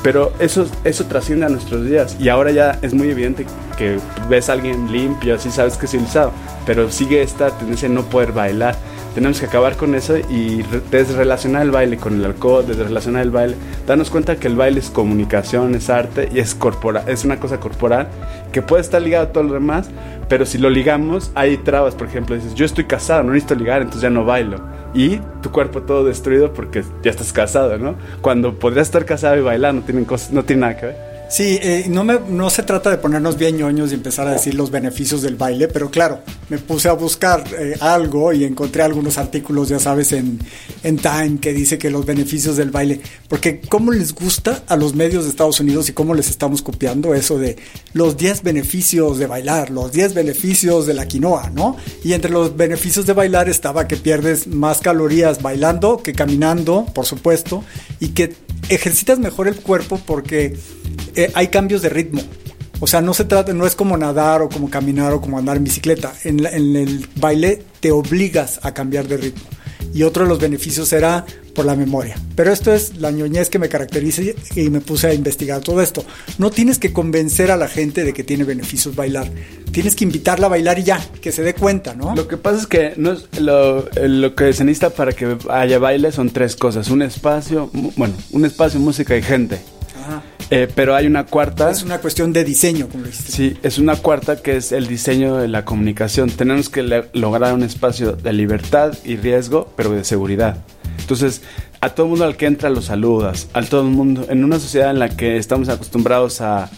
Pero 0.02 0.32
eso, 0.38 0.66
eso 0.84 1.04
trasciende 1.04 1.44
a 1.44 1.50
nuestros 1.50 1.84
días. 1.84 2.16
Y 2.18 2.30
ahora 2.30 2.50
ya 2.50 2.78
es 2.80 2.94
muy 2.94 3.10
evidente 3.10 3.44
que 3.76 3.98
ves 4.30 4.48
a 4.48 4.54
alguien 4.54 4.90
limpio, 4.90 5.34
así 5.34 5.50
sabes 5.50 5.76
que 5.76 5.84
es 5.84 5.90
civilizado. 5.90 6.32
Pero 6.64 6.90
sigue 6.90 7.20
esta 7.20 7.50
tendencia 7.50 7.90
de 7.90 7.94
no 7.94 8.04
poder 8.04 8.32
bailar 8.32 8.74
tenemos 9.16 9.40
que 9.40 9.46
acabar 9.46 9.78
con 9.78 9.94
eso 9.94 10.18
y 10.18 10.62
desrelacionar 10.90 11.62
el 11.62 11.70
baile 11.70 11.96
con 11.96 12.16
el 12.16 12.24
alcohol, 12.26 12.66
desrelacionar 12.66 13.22
el 13.22 13.30
baile, 13.30 13.56
darnos 13.86 14.10
cuenta 14.10 14.36
que 14.36 14.46
el 14.46 14.56
baile 14.56 14.78
es 14.78 14.90
comunicación, 14.90 15.74
es 15.74 15.88
arte 15.88 16.28
y 16.34 16.38
es 16.38 16.54
corporal, 16.54 17.02
es 17.08 17.24
una 17.24 17.40
cosa 17.40 17.58
corporal 17.58 18.08
que 18.52 18.60
puede 18.60 18.82
estar 18.82 19.00
ligado 19.00 19.28
a 19.28 19.32
todo 19.32 19.44
lo 19.44 19.54
demás, 19.54 19.88
pero 20.28 20.44
si 20.44 20.58
lo 20.58 20.68
ligamos 20.68 21.30
hay 21.34 21.56
trabas, 21.56 21.94
por 21.94 22.08
ejemplo, 22.08 22.36
dices, 22.36 22.54
yo 22.54 22.66
estoy 22.66 22.84
casado, 22.84 23.22
no 23.22 23.32
necesito 23.32 23.54
ligar, 23.54 23.80
entonces 23.80 24.02
ya 24.02 24.10
no 24.10 24.26
bailo. 24.26 24.60
Y 24.92 25.16
tu 25.40 25.50
cuerpo 25.50 25.80
todo 25.80 26.04
destruido 26.04 26.52
porque 26.52 26.84
ya 27.02 27.10
estás 27.10 27.32
casado, 27.32 27.78
¿no? 27.78 27.94
Cuando 28.20 28.58
podrías 28.58 28.88
estar 28.88 29.06
casado 29.06 29.38
y 29.38 29.40
bailar 29.40 29.72
no 29.72 29.80
tienen 29.80 30.04
cosas, 30.04 30.30
no 30.30 30.44
tiene 30.44 30.60
nada 30.60 30.76
que 30.76 30.86
ver. 30.86 31.15
Sí, 31.28 31.58
eh, 31.60 31.86
no, 31.88 32.04
me, 32.04 32.20
no 32.20 32.50
se 32.50 32.62
trata 32.62 32.88
de 32.88 32.98
ponernos 32.98 33.36
bien 33.36 33.56
ñoños 33.56 33.90
y 33.90 33.94
empezar 33.94 34.28
a 34.28 34.32
decir 34.32 34.54
los 34.54 34.70
beneficios 34.70 35.22
del 35.22 35.34
baile, 35.34 35.66
pero 35.66 35.90
claro, 35.90 36.20
me 36.48 36.58
puse 36.58 36.88
a 36.88 36.92
buscar 36.92 37.42
eh, 37.58 37.74
algo 37.80 38.32
y 38.32 38.44
encontré 38.44 38.82
algunos 38.82 39.18
artículos, 39.18 39.68
ya 39.68 39.80
sabes, 39.80 40.12
en, 40.12 40.38
en 40.84 40.98
Time 40.98 41.38
que 41.40 41.52
dice 41.52 41.78
que 41.78 41.90
los 41.90 42.06
beneficios 42.06 42.56
del 42.56 42.70
baile, 42.70 43.00
porque 43.28 43.60
cómo 43.60 43.90
les 43.90 44.14
gusta 44.14 44.62
a 44.68 44.76
los 44.76 44.94
medios 44.94 45.24
de 45.24 45.30
Estados 45.30 45.58
Unidos 45.58 45.88
y 45.88 45.92
cómo 45.92 46.14
les 46.14 46.30
estamos 46.30 46.62
copiando 46.62 47.12
eso 47.12 47.38
de 47.38 47.56
los 47.92 48.16
10 48.16 48.44
beneficios 48.44 49.18
de 49.18 49.26
bailar, 49.26 49.70
los 49.70 49.90
10 49.90 50.14
beneficios 50.14 50.86
de 50.86 50.94
la 50.94 51.08
quinoa, 51.08 51.50
¿no? 51.50 51.76
Y 52.04 52.12
entre 52.12 52.30
los 52.30 52.56
beneficios 52.56 53.04
de 53.04 53.14
bailar 53.14 53.48
estaba 53.48 53.88
que 53.88 53.96
pierdes 53.96 54.46
más 54.46 54.78
calorías 54.78 55.42
bailando 55.42 55.96
que 55.96 56.12
caminando, 56.12 56.86
por 56.94 57.04
supuesto, 57.04 57.64
y 57.98 58.10
que 58.10 58.32
ejercitas 58.68 59.18
mejor 59.18 59.48
el 59.48 59.56
cuerpo 59.56 60.00
porque 60.04 60.56
eh, 61.16 61.30
hay 61.34 61.48
cambios 61.48 61.82
de 61.82 61.88
ritmo. 61.88 62.22
O 62.78 62.86
sea, 62.86 63.00
no 63.00 63.14
se 63.14 63.24
trata, 63.24 63.54
no 63.54 63.66
es 63.66 63.74
como 63.74 63.96
nadar 63.96 64.42
o 64.42 64.48
como 64.50 64.68
caminar 64.68 65.12
o 65.12 65.20
como 65.20 65.38
andar 65.38 65.56
en 65.56 65.64
bicicleta. 65.64 66.12
En, 66.24 66.44
el 66.44 67.08
baile 67.16 67.62
te 67.80 67.90
obligas 67.90 68.60
a 68.62 68.74
cambiar 68.74 69.08
de 69.08 69.16
ritmo. 69.16 69.44
Y 69.94 70.02
otro 70.02 70.24
de 70.24 70.28
los 70.28 70.38
beneficios 70.38 70.90
será 70.90 71.24
por 71.54 71.64
la 71.64 71.74
memoria. 71.74 72.16
Pero 72.34 72.52
esto 72.52 72.74
es 72.74 72.98
la 72.98 73.10
ñoñez 73.10 73.48
que 73.48 73.58
me 73.58 73.70
caracteriza 73.70 74.20
y 74.54 74.68
me 74.68 74.82
puse 74.82 75.06
a 75.06 75.14
investigar 75.14 75.62
todo 75.62 75.80
esto. 75.80 76.04
No 76.36 76.50
tienes 76.50 76.78
que 76.78 76.92
convencer 76.92 77.50
a 77.50 77.56
la 77.56 77.66
gente 77.66 78.04
de 78.04 78.12
que 78.12 78.22
tiene 78.22 78.44
beneficios 78.44 78.94
bailar. 78.94 79.26
Tienes 79.72 79.96
que 79.96 80.04
invitarla 80.04 80.46
a 80.46 80.50
bailar 80.50 80.78
y 80.78 80.82
ya, 80.82 81.00
que 81.22 81.32
se 81.32 81.42
dé 81.42 81.54
cuenta, 81.54 81.94
¿no? 81.94 82.14
Lo 82.14 82.28
que 82.28 82.36
pasa 82.36 82.58
es 82.58 82.66
que 82.66 82.92
no 82.98 83.12
es 83.12 83.40
lo, 83.40 83.88
lo, 84.02 84.34
que 84.34 84.52
se 84.52 84.64
necesita 84.64 84.90
para 84.90 85.12
que 85.12 85.38
haya 85.48 85.78
baile 85.78 86.12
son 86.12 86.28
tres 86.28 86.56
cosas. 86.56 86.90
Un 86.90 87.00
espacio, 87.00 87.70
bueno, 87.72 88.14
un 88.32 88.44
espacio, 88.44 88.78
música 88.80 89.16
y 89.16 89.22
gente. 89.22 89.60
Eh, 90.50 90.68
pero 90.74 90.94
hay 90.94 91.06
una 91.06 91.26
cuarta. 91.26 91.70
Es 91.70 91.82
una 91.82 91.98
cuestión 91.98 92.32
de 92.32 92.44
diseño, 92.44 92.88
como 92.88 93.04
dijiste. 93.04 93.32
Sí, 93.32 93.58
es 93.62 93.78
una 93.78 93.96
cuarta 93.96 94.40
que 94.42 94.56
es 94.56 94.72
el 94.72 94.86
diseño 94.86 95.36
de 95.36 95.48
la 95.48 95.64
comunicación. 95.64 96.30
Tenemos 96.30 96.68
que 96.68 96.82
lograr 97.12 97.54
un 97.54 97.62
espacio 97.62 98.12
de 98.12 98.32
libertad 98.32 98.96
y 99.04 99.16
riesgo, 99.16 99.72
pero 99.76 99.90
de 99.90 100.04
seguridad. 100.04 100.58
Entonces, 101.00 101.42
a 101.80 101.90
todo 101.90 102.06
mundo 102.06 102.24
al 102.24 102.36
que 102.36 102.46
entra 102.46 102.70
lo 102.70 102.82
saludas, 102.82 103.48
a 103.52 103.62
todo 103.62 103.82
el 103.82 103.88
mundo. 103.88 104.26
En 104.28 104.44
una 104.44 104.58
sociedad 104.58 104.90
en 104.90 104.98
la 104.98 105.08
que 105.08 105.36
estamos 105.36 105.68
acostumbrados 105.68 106.40
a, 106.40 106.70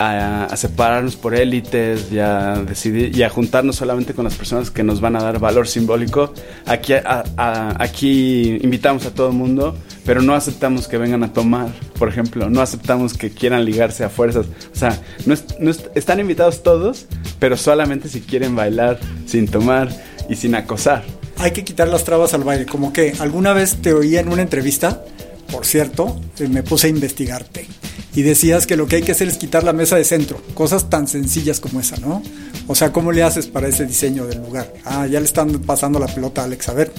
a, 0.00 0.56
separarnos 0.56 1.14
por 1.16 1.34
élites 1.34 2.10
y 2.10 2.18
a 2.18 2.54
decidir 2.66 3.14
y 3.14 3.22
a 3.22 3.28
juntarnos 3.28 3.76
solamente 3.76 4.14
con 4.14 4.24
las 4.24 4.34
personas 4.34 4.70
que 4.70 4.82
nos 4.82 5.00
van 5.02 5.14
a 5.14 5.22
dar 5.22 5.38
valor 5.38 5.68
simbólico. 5.68 6.32
Aquí, 6.64 6.94
aquí 7.36 8.58
invitamos 8.62 9.04
a 9.04 9.12
todo 9.12 9.28
el 9.28 9.34
mundo, 9.34 9.76
pero 10.06 10.22
no 10.22 10.34
aceptamos 10.34 10.88
que 10.88 10.96
vengan 10.96 11.22
a 11.22 11.34
tomar, 11.34 11.68
por 11.98 12.08
ejemplo, 12.08 12.48
no 12.48 12.62
aceptamos 12.62 13.12
que 13.12 13.30
quieran 13.30 13.66
ligarse 13.66 14.02
a 14.02 14.08
fuerzas. 14.08 14.46
O 14.72 14.76
sea, 14.76 14.98
no, 15.26 15.34
están 15.94 16.18
invitados 16.18 16.62
todos, 16.62 17.06
pero 17.38 17.58
solamente 17.58 18.08
si 18.08 18.22
quieren 18.22 18.56
bailar 18.56 18.98
sin 19.26 19.48
tomar 19.48 19.90
y 20.30 20.36
sin 20.36 20.54
acosar. 20.54 21.04
Hay 21.36 21.50
que 21.50 21.62
quitar 21.62 21.88
las 21.88 22.04
trabas 22.04 22.32
al 22.32 22.44
baile, 22.44 22.64
como 22.64 22.94
que 22.94 23.12
alguna 23.18 23.52
vez 23.52 23.76
te 23.82 23.92
oí 23.92 24.16
en 24.16 24.32
una 24.32 24.40
entrevista, 24.40 25.04
por 25.52 25.66
cierto, 25.66 26.18
eh, 26.38 26.48
me 26.48 26.62
puse 26.62 26.86
a 26.86 26.90
investigarte 26.90 27.66
y 28.14 28.22
decías 28.22 28.66
que 28.66 28.76
lo 28.76 28.86
que 28.86 28.96
hay 28.96 29.02
que 29.02 29.12
hacer 29.12 29.28
es 29.28 29.38
quitar 29.38 29.64
la 29.64 29.72
mesa 29.72 29.96
de 29.96 30.04
centro, 30.04 30.42
cosas 30.54 30.90
tan 30.90 31.06
sencillas 31.06 31.60
como 31.60 31.80
esa, 31.80 31.96
¿no? 31.98 32.22
O 32.66 32.74
sea, 32.74 32.92
¿cómo 32.92 33.12
le 33.12 33.22
haces 33.22 33.46
para 33.46 33.68
ese 33.68 33.86
diseño 33.86 34.26
del 34.26 34.42
lugar? 34.42 34.72
Ah, 34.84 35.06
ya 35.06 35.20
le 35.20 35.26
están 35.26 35.50
pasando 35.60 35.98
la 35.98 36.06
pelota 36.06 36.42
a 36.42 36.44
Alex, 36.44 36.68
a 36.68 36.74
ver. 36.74 36.92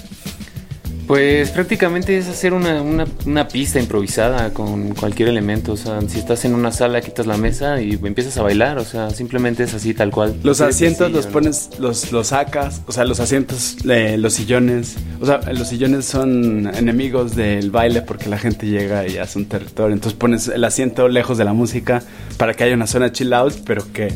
Pues 1.12 1.52
prácticamente 1.52 2.18
es 2.18 2.30
hacer 2.30 2.54
una, 2.54 2.82
una, 2.82 3.46
pista 3.50 3.82
improvisada 3.82 4.54
con 4.54 4.96
cualquier 4.96 5.28
elemento. 5.28 5.74
O 5.74 5.76
sea, 5.76 6.00
si 6.08 6.18
estás 6.18 6.46
en 6.46 6.56
una 6.56 6.72
sala, 6.72 7.02
quitas 7.02 7.28
la 7.28 7.36
mesa 7.36 7.82
y 7.82 8.00
empiezas 8.02 8.38
a 8.38 8.44
bailar. 8.44 8.78
O 8.78 8.86
sea, 8.86 9.10
simplemente 9.10 9.64
es 9.64 9.74
así, 9.74 9.94
tal 9.94 10.10
cual. 10.10 10.40
Los 10.42 10.62
asientos 10.62 11.12
los 11.12 11.28
pones, 11.28 11.72
los, 11.80 12.14
los 12.14 12.28
sacas. 12.28 12.84
O 12.88 12.94
sea, 12.94 13.04
los 13.04 13.20
asientos, 13.20 13.76
los 13.84 14.34
sillones. 14.34 14.96
O 15.20 15.26
sea, 15.26 15.42
los 15.52 15.68
sillones 15.68 16.06
son 16.06 16.74
enemigos 16.74 17.36
del 17.36 17.72
baile 17.72 18.04
porque 18.04 18.30
la 18.30 18.38
gente 18.38 18.68
llega 18.68 19.06
y 19.06 19.18
hace 19.18 19.38
un 19.38 19.48
territorio. 19.48 19.94
Entonces 19.94 20.18
pones 20.18 20.48
el 20.48 20.64
asiento 20.64 21.10
lejos 21.10 21.38
de 21.38 21.44
la 21.44 21.52
música 21.52 22.02
para 22.38 22.54
que 22.54 22.64
haya 22.64 22.74
una 22.74 22.88
zona 22.88 23.12
chill 23.12 23.34
out, 23.34 23.56
pero 23.66 23.84
que 23.92 24.14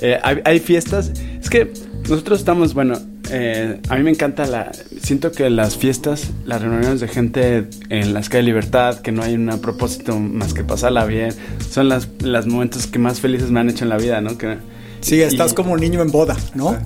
eh, 0.00 0.18
hay, 0.22 0.40
hay 0.46 0.58
fiestas. 0.58 1.12
Es 1.38 1.50
que 1.50 1.70
nosotros 2.08 2.38
estamos, 2.38 2.72
bueno, 2.72 2.98
eh, 3.30 3.80
a 3.88 3.96
mí 3.96 4.02
me 4.02 4.10
encanta 4.10 4.46
la... 4.46 4.72
Siento 5.00 5.32
que 5.32 5.50
las 5.50 5.76
fiestas, 5.76 6.30
las 6.44 6.62
reuniones 6.62 7.00
de 7.00 7.08
gente 7.08 7.68
en 7.88 8.14
las 8.14 8.28
calles 8.28 8.44
de 8.46 8.50
libertad, 8.50 9.00
que 9.00 9.12
no 9.12 9.22
hay 9.22 9.34
un 9.34 9.58
propósito 9.60 10.18
más 10.18 10.54
que 10.54 10.64
pasarla 10.64 11.04
bien, 11.04 11.32
son 11.70 11.88
las, 11.88 12.08
los 12.22 12.46
momentos 12.46 12.86
que 12.86 12.98
más 12.98 13.20
felices 13.20 13.50
me 13.50 13.60
han 13.60 13.70
hecho 13.70 13.84
en 13.84 13.90
la 13.90 13.96
vida, 13.96 14.20
¿no? 14.20 14.36
Que, 14.38 14.58
sí, 15.00 15.20
estás 15.20 15.54
como 15.54 15.72
un 15.72 15.80
niño 15.80 16.02
en 16.02 16.10
boda, 16.10 16.36
¿no? 16.54 16.76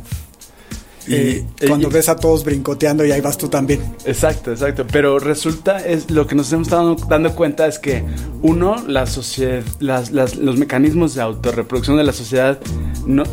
Y, 1.06 1.14
eh, 1.14 1.47
cuando 1.66 1.90
ves 1.90 2.09
a 2.09 2.16
todos 2.16 2.44
brincoteando 2.44 3.04
y 3.04 3.12
ahí 3.12 3.21
vas 3.21 3.37
tú 3.37 3.49
también. 3.49 3.80
Exacto, 4.04 4.52
exacto. 4.52 4.87
Pero 4.90 5.18
resulta, 5.18 5.78
es 5.78 6.11
lo 6.11 6.26
que 6.26 6.35
nos 6.35 6.52
hemos 6.52 6.68
estado 6.68 6.97
dando 7.09 7.35
cuenta 7.35 7.66
es 7.66 7.78
que, 7.78 8.04
uno, 8.42 8.82
la 8.87 9.06
sociedad, 9.06 9.62
las, 9.80 10.11
los 10.11 10.56
mecanismos 10.56 11.14
de 11.14 11.23
autorreproducción 11.23 11.97
de 11.97 12.04
la 12.04 12.12
sociedad 12.12 12.59
no, 13.06 13.25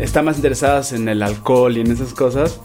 están 0.00 0.26
más 0.26 0.36
interesadas 0.36 0.92
en 0.92 1.08
el 1.08 1.22
alcohol 1.22 1.76
y 1.76 1.80
en 1.80 1.90
esas 1.90 2.12
cosas. 2.12 2.60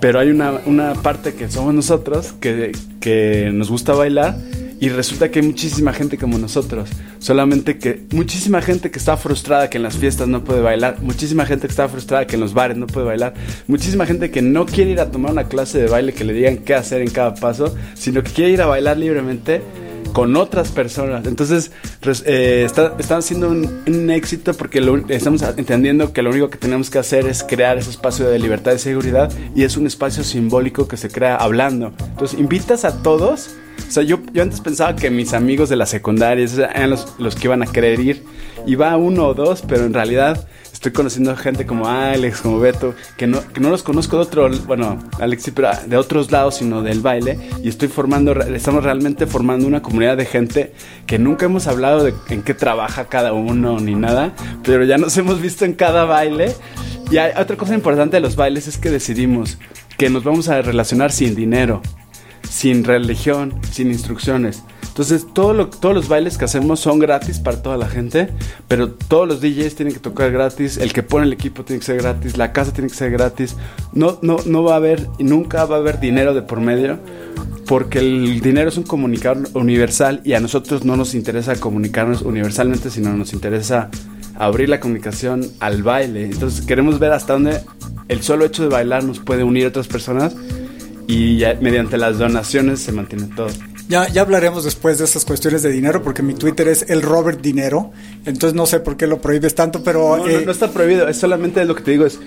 Pero 0.00 0.18
hay 0.18 0.28
una, 0.28 0.60
una 0.66 0.94
parte 0.94 1.34
que 1.34 1.48
somos 1.48 1.72
nosotros, 1.72 2.34
que, 2.40 2.72
que 3.00 3.50
nos 3.52 3.70
gusta 3.70 3.94
bailar 3.94 4.36
Y 4.84 4.90
resulta 4.90 5.30
que 5.30 5.38
hay 5.38 5.46
muchísima 5.46 5.94
gente 5.94 6.18
como 6.18 6.36
nosotros. 6.36 6.90
Solamente 7.18 7.78
que 7.78 8.02
muchísima 8.10 8.60
gente 8.60 8.90
que 8.90 8.98
está 8.98 9.16
frustrada 9.16 9.70
que 9.70 9.78
en 9.78 9.82
las 9.82 9.96
fiestas 9.96 10.28
no 10.28 10.44
puede 10.44 10.60
bailar. 10.60 11.00
Muchísima 11.00 11.46
gente 11.46 11.66
que 11.66 11.70
está 11.70 11.88
frustrada 11.88 12.26
que 12.26 12.34
en 12.34 12.42
los 12.42 12.52
bares 12.52 12.76
no 12.76 12.86
puede 12.86 13.06
bailar. 13.06 13.32
Muchísima 13.66 14.04
gente 14.04 14.30
que 14.30 14.42
no 14.42 14.66
quiere 14.66 14.90
ir 14.90 15.00
a 15.00 15.10
tomar 15.10 15.32
una 15.32 15.44
clase 15.44 15.78
de 15.78 15.86
baile 15.88 16.12
que 16.12 16.24
le 16.24 16.34
digan 16.34 16.58
qué 16.58 16.74
hacer 16.74 17.00
en 17.00 17.08
cada 17.08 17.34
paso. 17.34 17.74
Sino 17.94 18.22
que 18.22 18.30
quiere 18.30 18.50
ir 18.50 18.60
a 18.60 18.66
bailar 18.66 18.98
libremente 18.98 19.62
con 20.14 20.36
otras 20.36 20.70
personas. 20.70 21.26
Entonces, 21.26 21.72
eh, 22.24 22.62
está, 22.64 22.94
están 23.00 23.18
haciendo 23.18 23.50
un, 23.50 24.10
éxito 24.10 24.54
porque 24.54 24.78
estamos 25.08 25.42
entendiendo 25.42 26.12
que 26.12 26.22
lo 26.22 26.30
único 26.30 26.48
que 26.50 26.56
tenemos 26.56 26.88
que 26.88 27.00
hacer 27.00 27.26
es 27.26 27.42
crear 27.42 27.78
ese 27.78 27.90
espacio 27.90 28.28
de 28.28 28.38
libertad 28.38 28.72
y 28.74 28.78
seguridad 28.78 29.32
y 29.56 29.64
es 29.64 29.76
un 29.76 29.88
espacio 29.88 30.22
simbólico 30.22 30.86
que 30.86 30.96
se 30.96 31.10
crea 31.10 31.34
hablando. 31.34 31.92
Entonces, 32.10 32.38
invitas 32.38 32.84
a 32.84 33.02
todos. 33.02 33.56
O 33.88 33.90
sea, 33.90 34.04
yo, 34.04 34.20
yo 34.32 34.44
antes 34.44 34.60
pensaba 34.60 34.94
que 34.94 35.10
mis 35.10 35.32
amigos 35.32 35.68
de 35.68 35.74
la 35.74 35.86
secundaria 35.86 36.46
eran 36.74 36.90
los, 36.90 37.12
los 37.18 37.34
que 37.34 37.48
iban 37.48 37.64
a 37.64 37.66
querer 37.66 37.98
ir. 37.98 38.22
Iba 38.66 38.96
uno 38.96 39.26
o 39.26 39.34
dos, 39.34 39.62
pero 39.66 39.84
en 39.84 39.92
realidad 39.92 40.46
estoy 40.84 40.92
conociendo 40.92 41.34
gente 41.34 41.64
como 41.64 41.88
Alex, 41.88 42.42
como 42.42 42.60
Beto, 42.60 42.94
que 43.16 43.26
no, 43.26 43.40
que 43.54 43.60
no 43.60 43.70
los 43.70 43.82
conozco 43.82 44.16
de 44.16 44.22
otro, 44.22 44.50
bueno, 44.66 44.98
Alex 45.18 45.44
sí, 45.44 45.50
pero 45.50 45.70
de 45.86 45.96
otros 45.96 46.30
lados, 46.30 46.56
sino 46.56 46.82
del 46.82 47.00
baile. 47.00 47.38
Y 47.62 47.70
estoy 47.70 47.88
formando, 47.88 48.32
estamos 48.32 48.84
realmente 48.84 49.26
formando 49.26 49.66
una 49.66 49.80
comunidad 49.80 50.18
de 50.18 50.26
gente 50.26 50.74
que 51.06 51.18
nunca 51.18 51.46
hemos 51.46 51.68
hablado 51.68 52.04
de 52.04 52.12
en 52.28 52.42
qué 52.42 52.52
trabaja 52.52 53.06
cada 53.06 53.32
uno 53.32 53.80
ni 53.80 53.94
nada, 53.94 54.34
pero 54.62 54.84
ya 54.84 54.98
nos 54.98 55.16
hemos 55.16 55.40
visto 55.40 55.64
en 55.64 55.72
cada 55.72 56.04
baile. 56.04 56.54
Y 57.10 57.16
hay 57.16 57.32
otra 57.40 57.56
cosa 57.56 57.72
importante 57.72 58.18
de 58.18 58.20
los 58.20 58.36
bailes 58.36 58.68
es 58.68 58.76
que 58.76 58.90
decidimos 58.90 59.56
que 59.96 60.10
nos 60.10 60.22
vamos 60.22 60.50
a 60.50 60.60
relacionar 60.60 61.12
sin 61.12 61.34
dinero, 61.34 61.80
sin 62.48 62.84
religión, 62.84 63.54
sin 63.70 63.88
instrucciones. 63.88 64.62
Entonces, 64.94 65.26
todo 65.32 65.68
todos 65.68 65.92
los 65.92 66.06
bailes 66.06 66.38
que 66.38 66.44
hacemos 66.44 66.78
son 66.78 67.00
gratis 67.00 67.40
para 67.40 67.60
toda 67.60 67.76
la 67.76 67.88
gente, 67.88 68.28
pero 68.68 68.92
todos 68.92 69.26
los 69.26 69.40
DJs 69.40 69.74
tienen 69.74 69.92
que 69.92 69.98
tocar 69.98 70.30
gratis, 70.30 70.76
el 70.76 70.92
que 70.92 71.02
pone 71.02 71.26
el 71.26 71.32
equipo 71.32 71.64
tiene 71.64 71.80
que 71.80 71.86
ser 71.86 71.96
gratis, 71.96 72.36
la 72.36 72.52
casa 72.52 72.72
tiene 72.72 72.88
que 72.88 72.94
ser 72.94 73.10
gratis. 73.10 73.56
No, 73.92 74.18
no, 74.22 74.36
no 74.46 74.62
va 74.62 74.74
a 74.74 74.76
haber, 74.76 75.08
nunca 75.18 75.64
va 75.64 75.76
a 75.76 75.78
haber 75.80 75.98
dinero 75.98 76.32
de 76.32 76.42
por 76.42 76.60
medio, 76.60 77.00
porque 77.66 77.98
el 77.98 78.40
dinero 78.40 78.68
es 78.68 78.76
un 78.76 78.84
comunicador 78.84 79.48
universal 79.54 80.20
y 80.24 80.34
a 80.34 80.40
nosotros 80.40 80.84
no 80.84 80.96
nos 80.96 81.16
interesa 81.16 81.56
comunicarnos 81.56 82.22
universalmente, 82.22 82.88
sino 82.88 83.12
nos 83.14 83.32
interesa 83.32 83.90
abrir 84.36 84.68
la 84.68 84.78
comunicación 84.78 85.50
al 85.58 85.82
baile. 85.82 86.26
Entonces, 86.26 86.64
queremos 86.64 87.00
ver 87.00 87.10
hasta 87.10 87.32
dónde 87.32 87.62
el 88.06 88.22
solo 88.22 88.44
hecho 88.44 88.62
de 88.62 88.68
bailar 88.68 89.02
nos 89.02 89.18
puede 89.18 89.42
unir 89.42 89.64
a 89.64 89.68
otras 89.70 89.88
personas 89.88 90.36
y 91.06 91.42
mediante 91.60 91.98
las 91.98 92.18
donaciones 92.18 92.80
se 92.80 92.92
mantiene 92.92 93.28
todo. 93.34 93.48
Ya, 93.88 94.08
ya 94.08 94.22
hablaremos 94.22 94.64
después 94.64 94.98
de 94.98 95.04
esas 95.04 95.24
cuestiones 95.24 95.62
de 95.62 95.70
dinero, 95.70 96.02
porque 96.02 96.22
mi 96.22 96.34
Twitter 96.34 96.68
es 96.68 96.88
el 96.88 97.02
Robert 97.02 97.40
Dinero. 97.40 97.92
Entonces 98.24 98.54
no 98.54 98.64
sé 98.64 98.80
por 98.80 98.96
qué 98.96 99.06
lo 99.06 99.20
prohíbes 99.20 99.54
tanto, 99.54 99.82
pero. 99.82 100.16
No, 100.16 100.24
no, 100.24 100.30
eh, 100.30 100.46
está 100.48 100.70
prohibido, 100.70 101.06
es 101.08 101.18
solamente 101.18 101.62
lo 101.64 101.74
que 101.74 101.82
te 101.82 101.90
digo, 101.90 102.06
es 102.06 102.18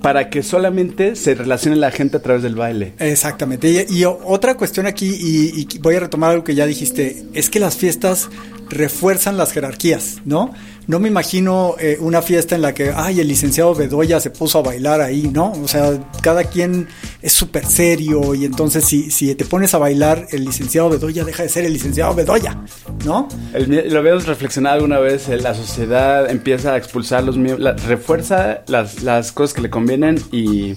para 0.00 0.30
que 0.30 0.42
solamente 0.42 1.14
se 1.14 1.34
relacione 1.34 1.76
la 1.76 1.90
gente 1.90 2.16
a 2.16 2.22
través 2.22 2.42
del 2.42 2.56
baile. 2.56 2.94
Exactamente. 2.98 3.86
Y, 3.88 4.04
otra 4.04 4.56
cuestión 4.56 4.86
aquí, 4.86 5.06
y, 5.06 5.60
y, 5.60 5.78
voy 5.78 5.94
a 5.94 6.00
retomar 6.00 6.30
algo 6.30 6.44
que 6.44 6.54
ya 6.54 6.66
dijiste, 6.66 7.24
es 7.34 7.48
que 7.48 7.60
las 7.60 7.76
fiestas 7.76 8.28
refuerzan 8.72 9.36
las 9.36 9.52
jerarquías, 9.52 10.22
¿no? 10.24 10.52
no 10.86 10.98
me 10.98 11.08
imagino 11.08 11.76
eh, 11.78 11.96
una 12.00 12.22
fiesta 12.22 12.54
en 12.56 12.62
la 12.62 12.74
que, 12.74 12.92
ay, 12.94 13.20
el 13.20 13.28
licenciado 13.28 13.74
Bedoya 13.74 14.20
se 14.20 14.30
puso 14.30 14.58
a 14.58 14.62
bailar 14.62 15.00
ahí, 15.00 15.30
¿no? 15.32 15.52
O 15.52 15.68
sea, 15.68 15.98
cada 16.22 16.44
quien 16.44 16.88
es 17.20 17.32
súper 17.32 17.64
serio 17.66 18.34
y 18.34 18.44
entonces 18.44 18.84
si, 18.84 19.10
si 19.10 19.34
te 19.34 19.44
pones 19.44 19.74
a 19.74 19.78
bailar, 19.78 20.26
el 20.32 20.44
licenciado 20.44 20.90
Bedoya 20.90 21.24
deja 21.24 21.44
de 21.44 21.48
ser 21.48 21.64
el 21.64 21.72
licenciado 21.72 22.14
Bedoya, 22.14 22.58
¿no? 23.04 23.28
lo 23.52 23.98
habíamos 23.98 24.26
reflexionado 24.26 24.76
alguna 24.76 24.98
vez, 24.98 25.28
eh, 25.28 25.36
la 25.36 25.54
sociedad 25.54 26.28
empieza 26.30 26.74
a 26.74 26.76
expulsar 26.76 27.22
los 27.22 27.36
miembros, 27.36 27.84
refuerza 27.86 28.62
las, 28.66 29.02
las 29.02 29.32
cosas 29.32 29.54
que 29.54 29.62
le 29.62 29.70
convienen 29.70 30.20
y... 30.30 30.74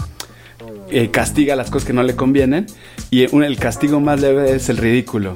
Eh, 0.92 1.10
castiga 1.10 1.56
las 1.56 1.72
cosas 1.72 1.88
que 1.88 1.94
no 1.94 2.04
le 2.04 2.16
convienen 2.16 2.68
y 3.10 3.24
el 3.24 3.58
castigo 3.58 4.00
más 4.00 4.22
leve 4.22 4.56
es 4.56 4.70
el 4.70 4.78
ridículo. 4.78 5.34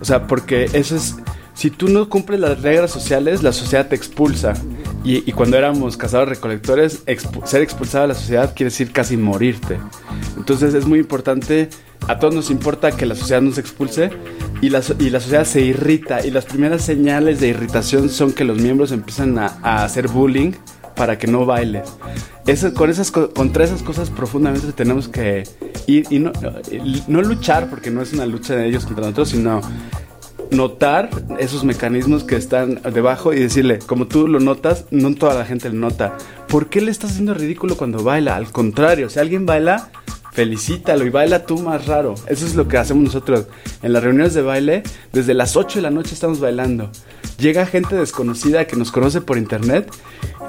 O 0.00 0.06
sea, 0.06 0.26
porque 0.26 0.70
eso 0.72 0.96
es 0.96 1.16
si 1.56 1.70
tú 1.70 1.88
no 1.88 2.08
cumples 2.10 2.38
las 2.38 2.60
reglas 2.60 2.90
sociales, 2.90 3.42
la 3.42 3.50
sociedad 3.50 3.88
te 3.88 3.96
expulsa. 3.96 4.52
Y, 5.04 5.32
cuando 5.32 5.56
éramos 5.56 5.96
cazadores 5.96 6.36
recolectores, 6.36 7.02
ser 7.44 7.62
expulsado 7.62 8.02
de 8.02 8.08
la 8.08 8.14
sociedad 8.14 8.54
quiere 8.54 8.70
decir 8.70 8.92
casi 8.92 9.16
morirte. 9.16 9.78
Entonces 10.36 10.74
es 10.74 10.84
muy 10.84 10.98
importante, 10.98 11.70
a 12.08 12.18
todos 12.18 12.34
nos 12.34 12.50
importa 12.50 12.90
que 12.90 13.06
la 13.06 13.14
sociedad 13.14 13.40
nos 13.40 13.56
expulse 13.56 14.10
y 14.60 14.68
la, 14.68 14.82
y 14.98 15.10
la 15.10 15.20
sociedad 15.20 15.44
se 15.44 15.62
irrita. 15.62 16.26
Y 16.26 16.30
las 16.30 16.44
primeras 16.44 16.82
señales 16.82 17.40
de 17.40 17.48
irritación 17.48 18.10
son 18.10 18.32
que 18.32 18.44
los 18.44 18.58
miembros 18.58 18.92
empiezan 18.92 19.38
a, 19.38 19.46
hacer 19.84 20.08
bullying 20.08 20.52
para 20.94 21.18
que 21.18 21.26
no 21.26 21.46
bailes. 21.46 21.88
Con 22.74 22.90
esas, 22.90 23.10
contra 23.12 23.64
esas 23.64 23.82
cosas 23.82 24.10
profundamente 24.10 24.72
tenemos 24.72 25.08
que 25.08 25.44
ir 25.86 26.04
y 26.10 26.18
no, 26.18 26.32
no 27.06 27.22
luchar, 27.22 27.70
porque 27.70 27.90
no 27.90 28.02
es 28.02 28.12
una 28.12 28.26
lucha 28.26 28.56
de 28.56 28.66
ellos 28.66 28.84
contra 28.84 29.04
nosotros, 29.04 29.30
sino 29.30 29.62
notar 30.50 31.10
esos 31.38 31.64
mecanismos 31.64 32.24
que 32.24 32.36
están 32.36 32.80
debajo 32.92 33.32
y 33.32 33.40
decirle, 33.40 33.78
como 33.78 34.06
tú 34.06 34.28
lo 34.28 34.40
notas, 34.40 34.84
no 34.90 35.14
toda 35.14 35.34
la 35.34 35.44
gente 35.44 35.68
lo 35.68 35.76
nota. 35.76 36.16
¿Por 36.48 36.68
qué 36.68 36.80
le 36.80 36.90
estás 36.90 37.12
haciendo 37.12 37.34
ridículo 37.34 37.76
cuando 37.76 38.02
baila? 38.02 38.36
Al 38.36 38.50
contrario, 38.52 39.10
si 39.10 39.18
alguien 39.18 39.46
baila, 39.46 39.90
felicítalo 40.32 41.06
y 41.06 41.10
baila 41.10 41.46
tú 41.46 41.58
más 41.58 41.86
raro. 41.86 42.14
Eso 42.26 42.46
es 42.46 42.54
lo 42.54 42.68
que 42.68 42.76
hacemos 42.76 43.04
nosotros. 43.04 43.46
En 43.82 43.92
las 43.92 44.02
reuniones 44.02 44.34
de 44.34 44.42
baile, 44.42 44.82
desde 45.12 45.34
las 45.34 45.56
8 45.56 45.78
de 45.78 45.82
la 45.82 45.90
noche 45.90 46.14
estamos 46.14 46.40
bailando. 46.40 46.90
Llega 47.38 47.66
gente 47.66 47.96
desconocida 47.96 48.66
que 48.66 48.76
nos 48.76 48.92
conoce 48.92 49.20
por 49.20 49.38
internet 49.38 49.90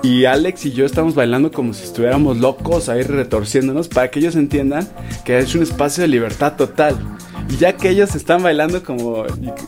y 0.04 0.26
Alex 0.26 0.66
y 0.66 0.72
yo 0.72 0.86
estamos 0.86 1.16
bailando 1.16 1.52
como 1.52 1.74
si 1.74 1.84
estuviéramos 1.84 2.38
locos 2.38 2.88
ahí 2.88 3.02
retorciéndonos 3.02 3.88
para 3.88 4.10
que 4.10 4.20
ellos 4.20 4.36
entiendan 4.36 4.88
que 5.26 5.38
es 5.40 5.56
un 5.56 5.64
espacio 5.64 6.02
de 6.02 6.08
libertad 6.08 6.56
total. 6.56 7.17
Y 7.50 7.58
ya 7.58 7.74
que 7.74 7.90
ellos 7.90 8.14
están 8.16 8.44
bailando 8.44 8.84
como... 8.84 9.24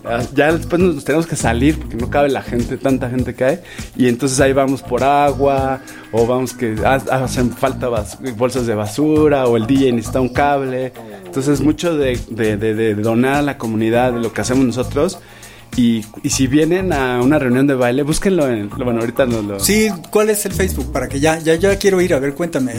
Ah, 0.06 0.22
ya 0.34 0.52
después 0.52 0.82
nos 0.82 1.04
tenemos 1.04 1.26
que 1.26 1.36
salir 1.36 1.78
porque 1.78 1.96
no 1.96 2.10
cabe 2.10 2.30
la 2.30 2.42
gente, 2.42 2.78
tanta 2.78 3.10
gente 3.10 3.34
que 3.34 3.44
hay. 3.44 3.60
Y 3.96 4.08
entonces 4.08 4.40
ahí 4.40 4.54
vamos 4.54 4.82
por 4.82 5.04
agua 5.04 5.82
o 6.12 6.28
vamos 6.28 6.54
que 6.54 6.76
hacen 6.84 7.52
falta 7.52 7.90
bolsas 8.36 8.68
de 8.68 8.76
basura 8.76 9.46
o 9.48 9.58
el 9.58 9.66
DJ 9.66 9.94
necesita 9.94 10.20
un 10.20 10.30
cable. 10.30 10.94
Entonces 11.26 11.62
mucho 11.62 11.98
de, 11.98 12.20
de, 12.30 12.58
de 12.58 12.96
donar 12.96 13.36
a 13.36 13.42
la 13.42 13.58
comunidad, 13.58 14.14
de 14.14 14.20
lo 14.20 14.34
que 14.34 14.42
hacemos 14.42 14.66
nosotros 14.66 15.20
y, 15.76 16.04
si 16.30 16.48
vienen 16.48 16.92
a 16.92 17.22
una 17.22 17.40
reunión 17.40 17.68
de 17.68 17.76
baile, 17.76 18.04
búsquenlo 18.04 18.50
en. 18.50 18.70
Bueno, 18.70 19.00
ahorita 19.00 19.26
no 19.26 19.42
lo. 19.42 19.60
Sí, 19.60 19.90
¿cuál 20.10 20.30
es 20.30 20.46
el 20.46 20.52
Facebook? 20.52 20.92
Para 20.92 21.08
que 21.08 21.20
ya, 21.20 21.40
ya, 21.40 21.56
ya 21.56 21.78
quiero 21.78 22.02
ir, 22.02 22.14
a 22.14 22.20
ver, 22.20 22.34
cuéntame. 22.34 22.74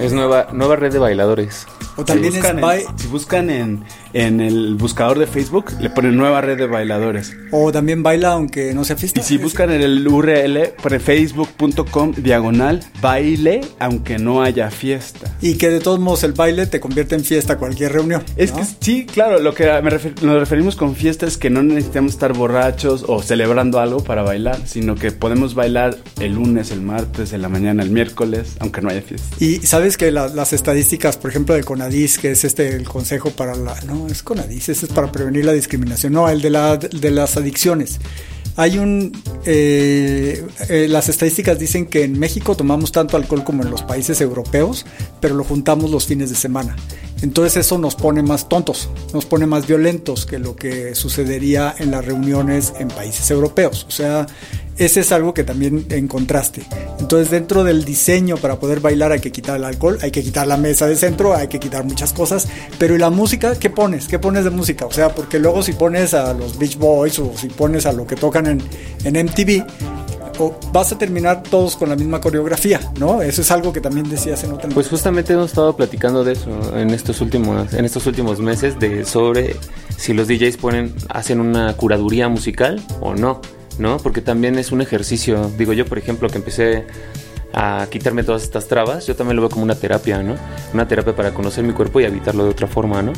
Es, 0.00 0.12
nueva, 0.12 0.48
nueva 0.52 0.76
red 0.76 0.92
de 0.92 0.98
bailadores. 0.98 1.66
O 1.96 2.04
también 2.04 2.32
si 2.32 2.38
buscan, 2.38 2.58
en, 2.58 2.98
si 2.98 3.06
buscan 3.08 3.50
en, 3.50 3.84
en, 4.12 4.40
el 4.40 4.74
buscador 4.74 5.18
de 5.18 5.26
Facebook, 5.26 5.72
le 5.80 5.90
ponen 5.90 6.16
nueva 6.16 6.40
red 6.40 6.58
de 6.58 6.66
bailadores. 6.66 7.36
O 7.50 7.72
también 7.72 8.02
baila 8.02 8.32
aunque 8.32 8.74
no 8.74 8.84
sea 8.84 8.96
fiesta. 8.96 9.20
Y 9.20 9.22
si 9.22 9.38
buscan 9.38 9.70
en 9.70 9.82
el 9.82 10.06
URL, 10.06 10.74
facebook.com 11.00 12.12
diagonal 12.16 12.80
baile 13.00 13.60
aunque 13.78 14.18
no 14.18 14.42
haya 14.42 14.70
fiesta. 14.70 15.34
Y 15.40 15.54
que 15.54 15.68
de 15.68 15.80
todos 15.80 15.98
modos 15.98 16.24
el 16.24 16.32
baile 16.32 16.66
te 16.66 16.80
convierte 16.80 17.14
en 17.14 17.24
fiesta 17.24 17.58
cualquier 17.58 17.92
reunión. 17.92 18.22
Es 18.36 18.52
que 18.52 18.62
sí, 18.80 19.06
claro, 19.06 19.38
lo 19.40 19.54
que 19.54 19.66
nos 20.22 20.38
referimos 20.38 20.76
con 20.76 20.94
fiesta 20.94 21.26
es 21.26 21.36
que 21.36 21.50
no 21.50 21.62
necesitamos 21.62 22.12
estar 22.12 22.32
borrachos 22.32 23.04
o 23.06 23.22
celebrando 23.22 23.80
algo 23.80 24.02
para 24.02 24.22
bailar, 24.22 24.60
sino 24.66 24.94
que 24.94 25.12
podemos 25.12 25.54
bailar 25.54 25.96
el 26.20 26.34
lunes, 26.34 26.70
el 26.70 26.82
martes, 26.82 27.32
en 27.32 27.42
la 27.42 27.48
mañana, 27.48 27.82
el 27.82 27.90
miércoles, 27.90 28.56
aunque 28.60 28.80
no 28.80 28.90
haya 28.90 29.02
fiesta. 29.02 29.36
Y 29.40 29.58
sabes 29.58 29.96
que 29.96 30.10
las 30.10 30.52
estadísticas, 30.52 31.16
por 31.16 31.30
ejemplo, 31.30 31.54
de 31.54 31.64
CONADIS, 31.64 32.18
que 32.18 32.30
es 32.30 32.44
este 32.44 32.76
el 32.76 32.88
consejo 32.88 33.30
para 33.30 33.54
la... 33.54 33.74
No, 33.82 34.01
es 34.08 34.22
CONADIS, 34.22 34.68
ese 34.68 34.86
es 34.86 34.92
para 34.92 35.10
prevenir 35.10 35.44
la 35.44 35.52
discriminación, 35.52 36.12
no, 36.12 36.28
el 36.28 36.40
de, 36.40 36.50
la, 36.50 36.76
de 36.76 37.10
las 37.10 37.36
adicciones. 37.36 37.98
Hay 38.56 38.76
un. 38.76 39.12
Eh, 39.46 40.46
eh, 40.68 40.86
las 40.88 41.08
estadísticas 41.08 41.58
dicen 41.58 41.86
que 41.86 42.04
en 42.04 42.18
México 42.18 42.54
tomamos 42.54 42.92
tanto 42.92 43.16
alcohol 43.16 43.44
como 43.44 43.62
en 43.62 43.70
los 43.70 43.82
países 43.82 44.20
europeos, 44.20 44.84
pero 45.20 45.34
lo 45.34 45.44
juntamos 45.44 45.90
los 45.90 46.06
fines 46.06 46.28
de 46.28 46.36
semana. 46.36 46.76
Entonces 47.22 47.56
eso 47.56 47.78
nos 47.78 47.94
pone 47.94 48.22
más 48.22 48.48
tontos, 48.48 48.88
nos 49.14 49.24
pone 49.26 49.46
más 49.46 49.66
violentos 49.66 50.26
que 50.26 50.38
lo 50.38 50.56
que 50.56 50.94
sucedería 50.94 51.74
en 51.78 51.92
las 51.92 52.04
reuniones 52.04 52.74
en 52.78 52.88
países 52.88 53.30
europeos. 53.30 53.86
O 53.88 53.92
sea, 53.92 54.26
ese 54.76 55.00
es 55.00 55.12
algo 55.12 55.32
que 55.32 55.44
también 55.44 55.86
encontraste. 55.90 56.62
Entonces 56.98 57.30
dentro 57.30 57.62
del 57.62 57.84
diseño 57.84 58.36
para 58.38 58.58
poder 58.58 58.80
bailar 58.80 59.12
hay 59.12 59.20
que 59.20 59.30
quitar 59.30 59.56
el 59.56 59.64
alcohol, 59.64 59.98
hay 60.02 60.10
que 60.10 60.22
quitar 60.22 60.46
la 60.46 60.56
mesa 60.56 60.86
de 60.86 60.96
centro, 60.96 61.34
hay 61.34 61.48
que 61.48 61.60
quitar 61.60 61.84
muchas 61.84 62.12
cosas. 62.12 62.48
Pero 62.78 62.96
¿y 62.96 62.98
la 62.98 63.10
música? 63.10 63.54
¿Qué 63.54 63.70
pones? 63.70 64.08
¿Qué 64.08 64.18
pones 64.18 64.44
de 64.44 64.50
música? 64.50 64.86
O 64.86 64.92
sea, 64.92 65.14
porque 65.14 65.38
luego 65.38 65.62
si 65.62 65.72
pones 65.74 66.14
a 66.14 66.34
los 66.34 66.58
Beach 66.58 66.76
Boys 66.76 67.18
o 67.18 67.32
si 67.36 67.48
pones 67.48 67.86
a 67.86 67.92
lo 67.92 68.06
que 68.06 68.16
tocan 68.16 68.46
en, 68.46 68.62
en 69.04 69.26
MTV, 69.26 69.64
vas 70.72 70.92
a 70.92 70.98
terminar 70.98 71.42
todos 71.42 71.76
con 71.76 71.88
la 71.88 71.96
misma 71.96 72.20
coreografía, 72.20 72.80
¿no? 72.98 73.22
Eso 73.22 73.42
es 73.42 73.50
algo 73.50 73.72
que 73.72 73.80
también 73.80 74.08
decías 74.08 74.42
en 74.44 74.52
otra. 74.52 74.68
Pues 74.70 74.88
justamente 74.88 75.32
hemos 75.32 75.46
estado 75.46 75.76
platicando 75.76 76.24
de 76.24 76.32
eso 76.32 76.76
en 76.76 76.90
estos 76.90 77.20
últimos, 77.20 77.72
en 77.72 77.84
estos 77.84 78.06
últimos 78.06 78.40
meses, 78.40 78.78
de 78.78 79.04
sobre 79.04 79.56
si 79.96 80.12
los 80.12 80.28
DJs 80.28 80.56
ponen, 80.56 80.94
hacen 81.08 81.40
una 81.40 81.74
curaduría 81.74 82.28
musical 82.28 82.82
o 83.00 83.14
no, 83.14 83.40
¿no? 83.78 83.98
Porque 83.98 84.20
también 84.20 84.58
es 84.58 84.72
un 84.72 84.80
ejercicio. 84.80 85.50
Digo 85.58 85.72
yo, 85.72 85.86
por 85.86 85.98
ejemplo, 85.98 86.28
que 86.28 86.38
empecé 86.38 86.86
a 87.54 87.86
quitarme 87.90 88.24
todas 88.24 88.42
estas 88.42 88.66
trabas, 88.66 89.06
yo 89.06 89.14
también 89.14 89.36
lo 89.36 89.42
veo 89.42 89.50
como 89.50 89.64
una 89.64 89.74
terapia, 89.74 90.22
¿no? 90.22 90.36
Una 90.72 90.88
terapia 90.88 91.14
para 91.14 91.34
conocer 91.34 91.64
mi 91.64 91.72
cuerpo 91.72 92.00
y 92.00 92.04
habitarlo 92.04 92.44
de 92.44 92.50
otra 92.50 92.66
forma, 92.66 93.02
¿no? 93.02 93.12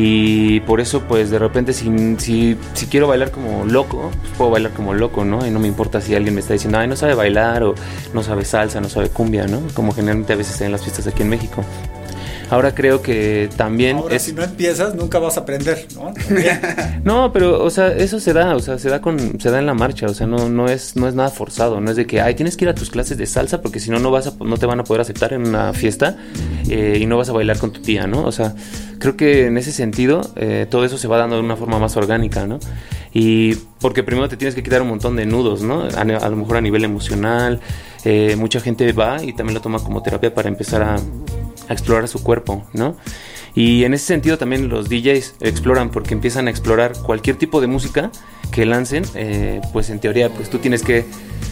Y 0.00 0.60
por 0.60 0.80
eso, 0.80 1.02
pues 1.08 1.28
de 1.28 1.40
repente, 1.40 1.72
si, 1.72 2.16
si, 2.18 2.86
quiero 2.88 3.08
bailar 3.08 3.32
como 3.32 3.64
loco, 3.64 4.12
pues 4.20 4.32
puedo 4.38 4.52
bailar 4.52 4.70
como 4.70 4.94
loco, 4.94 5.24
¿no? 5.24 5.44
Y 5.44 5.50
no 5.50 5.58
me 5.58 5.66
importa 5.66 6.00
si 6.00 6.14
alguien 6.14 6.34
me 6.34 6.40
está 6.40 6.52
diciendo, 6.52 6.78
ay, 6.78 6.86
no 6.86 6.94
sabe 6.94 7.14
bailar 7.14 7.64
o 7.64 7.74
no 8.14 8.22
sabe 8.22 8.44
salsa, 8.44 8.80
no 8.80 8.88
sabe 8.88 9.08
cumbia, 9.08 9.48
¿no? 9.48 9.60
Como 9.74 9.92
generalmente 9.92 10.34
a 10.34 10.36
veces 10.36 10.60
en 10.60 10.70
las 10.70 10.82
fiestas 10.82 11.08
aquí 11.08 11.22
en 11.22 11.30
México. 11.30 11.64
Ahora 12.50 12.74
creo 12.74 13.02
que 13.02 13.50
también 13.56 13.96
Ahora, 13.98 14.18
si 14.18 14.32
no 14.32 14.42
empiezas 14.42 14.94
nunca 14.94 15.18
vas 15.18 15.36
a 15.36 15.40
aprender, 15.40 15.86
¿no? 15.94 16.14
no, 17.04 17.32
pero 17.32 17.62
o 17.62 17.70
sea, 17.70 17.88
eso 17.92 18.20
se 18.20 18.32
da, 18.32 18.56
o 18.56 18.60
sea, 18.60 18.78
se 18.78 18.88
da 18.88 19.00
con 19.00 19.40
se 19.40 19.50
da 19.50 19.58
en 19.58 19.66
la 19.66 19.74
marcha, 19.74 20.06
o 20.06 20.14
sea, 20.14 20.26
no 20.26 20.48
no 20.48 20.68
es 20.68 20.96
no 20.96 21.08
es 21.08 21.14
nada 21.14 21.30
forzado, 21.30 21.80
no 21.80 21.90
es 21.90 21.96
de 21.96 22.06
que, 22.06 22.20
ay, 22.20 22.34
tienes 22.34 22.56
que 22.56 22.64
ir 22.64 22.68
a 22.70 22.74
tus 22.74 22.90
clases 22.90 23.18
de 23.18 23.26
salsa 23.26 23.60
porque 23.60 23.80
si 23.80 23.90
no 23.90 23.98
no 23.98 24.10
vas 24.10 24.28
a 24.28 24.32
no 24.44 24.56
te 24.56 24.66
van 24.66 24.80
a 24.80 24.84
poder 24.84 25.02
aceptar 25.02 25.32
en 25.32 25.46
una 25.46 25.72
fiesta 25.72 26.16
eh, 26.68 26.98
y 27.00 27.06
no 27.06 27.18
vas 27.18 27.28
a 27.28 27.32
bailar 27.32 27.58
con 27.58 27.72
tu 27.72 27.80
tía, 27.82 28.06
¿no? 28.06 28.24
O 28.24 28.32
sea, 28.32 28.54
creo 28.98 29.16
que 29.16 29.46
en 29.46 29.58
ese 29.58 29.72
sentido 29.72 30.22
eh, 30.36 30.66
todo 30.70 30.84
eso 30.84 30.96
se 30.98 31.08
va 31.08 31.18
dando 31.18 31.36
de 31.36 31.42
una 31.42 31.56
forma 31.56 31.78
más 31.78 31.96
orgánica, 31.96 32.46
¿no? 32.46 32.58
Y 33.12 33.54
porque 33.80 34.02
primero 34.02 34.28
te 34.28 34.36
tienes 34.36 34.54
que 34.54 34.62
quitar 34.62 34.82
un 34.82 34.88
montón 34.88 35.16
de 35.16 35.26
nudos, 35.26 35.62
¿no? 35.62 35.82
A, 35.82 36.00
a 36.00 36.28
lo 36.28 36.36
mejor 36.36 36.56
a 36.56 36.60
nivel 36.60 36.84
emocional, 36.84 37.60
eh, 38.04 38.36
mucha 38.36 38.60
gente 38.60 38.92
va 38.92 39.22
y 39.22 39.32
también 39.32 39.54
lo 39.54 39.60
toma 39.60 39.80
como 39.80 40.02
terapia 40.02 40.32
para 40.34 40.48
empezar 40.48 40.82
a 40.82 40.96
a 41.68 41.72
explorar 41.72 42.08
su 42.08 42.22
cuerpo, 42.22 42.66
¿no? 42.72 42.96
Y 43.54 43.84
en 43.84 43.94
ese 43.94 44.06
sentido 44.06 44.38
también 44.38 44.68
los 44.68 44.88
DJs 44.88 45.36
exploran 45.40 45.90
porque 45.90 46.14
empiezan 46.14 46.46
a 46.46 46.50
explorar 46.50 46.92
cualquier 47.02 47.36
tipo 47.36 47.60
de 47.60 47.66
música 47.66 48.10
que 48.50 48.66
lancen, 48.66 49.04
eh, 49.14 49.60
pues 49.72 49.90
en 49.90 49.98
teoría 49.98 50.30
pues 50.30 50.50
tú 50.50 50.58
tienes 50.58 50.82
que 50.82 51.04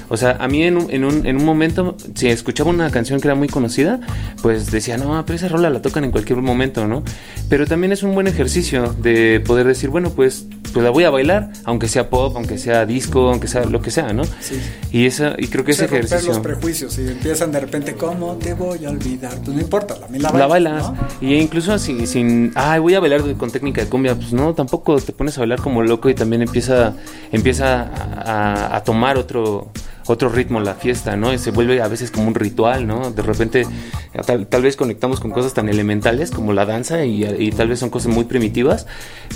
o 0.09 0.17
sea, 0.17 0.37
a 0.39 0.47
mí 0.47 0.63
en 0.63 0.77
un, 0.77 0.91
en, 0.91 1.05
un, 1.05 1.27
en 1.27 1.37
un, 1.37 1.45
momento, 1.45 1.97
si 2.15 2.29
escuchaba 2.29 2.71
una 2.71 2.91
canción 2.91 3.21
que 3.21 3.27
era 3.27 3.35
muy 3.35 3.49
conocida, 3.49 4.01
pues 4.41 4.71
decía, 4.71 4.97
no, 4.99 5.25
pero 5.27 5.37
esa 5.37 5.49
rola 5.49 5.69
la 5.69 5.83
tocan 5.83 6.05
en 6.05 6.13
cualquier 6.13 6.41
momento, 6.41 6.87
¿no? 6.87 7.03
Pero 7.49 7.67
también 7.67 7.93
es 7.93 8.05
un 8.05 8.15
buen 8.15 8.29
ejercicio 8.29 8.95
de 9.03 9.43
poder 9.45 9.67
decir, 9.67 9.91
bueno, 9.91 10.11
pues, 10.11 10.47
pues 10.73 10.85
la 10.85 10.91
voy 10.91 11.05
a 11.05 11.11
bailar, 11.11 11.51
aunque 11.65 11.89
sea 11.89 12.09
pop, 12.09 12.35
aunque 12.37 12.57
sea 12.57 12.87
disco, 12.87 13.31
aunque 13.31 13.49
sea 13.49 13.65
lo 13.65 13.83
que 13.83 13.91
sea, 13.91 14.13
¿no? 14.13 14.25
Sí. 14.25 14.61
Y, 14.93 15.07
esa, 15.07 15.35
y 15.39 15.49
creo 15.49 15.65
que 15.65 15.73
ese 15.73 15.87
ejercicio... 15.87 16.29
los 16.29 16.39
prejuicios 16.39 16.97
y 16.99 17.09
empiezan 17.09 17.51
de 17.51 17.61
repente, 17.61 17.95
¿cómo 17.95 18.37
te 18.37 18.55
voy 18.55 18.85
a 18.85 18.91
olvidar? 18.91 19.35
Pues 19.45 19.57
no 19.57 19.61
importa, 19.61 19.97
la, 19.99 20.19
la 20.19 20.31
bailas. 20.31 20.39
La 20.39 20.47
bailas. 20.47 20.93
Y 21.21 21.35
incluso 21.35 21.77
sin, 21.81 22.07
sin, 22.07 22.53
ay, 22.55 22.79
voy 22.79 22.95
a 22.95 23.01
bailar 23.01 23.23
con 23.37 23.51
técnica 23.51 23.83
de 23.83 23.89
cumbia, 23.89 24.15
pues 24.15 24.33
no, 24.33 24.55
tampoco 24.55 25.01
te 25.01 25.13
pones 25.13 25.37
a 25.37 25.41
bailar 25.41 25.61
como 25.61 25.83
loco 25.83 26.09
y 26.09 26.15
también 26.15 26.43
empieza, 26.43 26.86
empieza 27.33 27.83
a, 27.83 28.77
a 28.77 28.85
tomar 28.85 29.17
otro 29.17 29.73
otro 30.07 30.29
ritmo 30.29 30.61
la 30.61 30.75
fiesta, 30.75 31.17
¿no? 31.17 31.33
Y 31.33 31.39
se 31.39 31.51
vuelve 31.51 31.81
a 31.83 31.89
veces 31.89 32.11
como 32.11 32.29
un 32.29 32.35
ritual, 32.35 32.87
¿no? 32.87 33.11
De 33.11 33.23
repente 33.23 33.67
tal, 34.25 34.63
vez 34.63 34.77
conectamos 34.77 35.21
con 35.21 35.31
cosas 35.31 35.55
tan 35.55 35.69
elementales 35.69 36.31
como 36.31 36.53
la 36.53 36.65
danza 36.65 37.05
y, 37.05 37.51
tal 37.51 37.69
vez 37.69 37.81
son 37.81 37.91
cosas 37.91 38.13
muy 38.13 38.25
primitivas, 38.25 38.87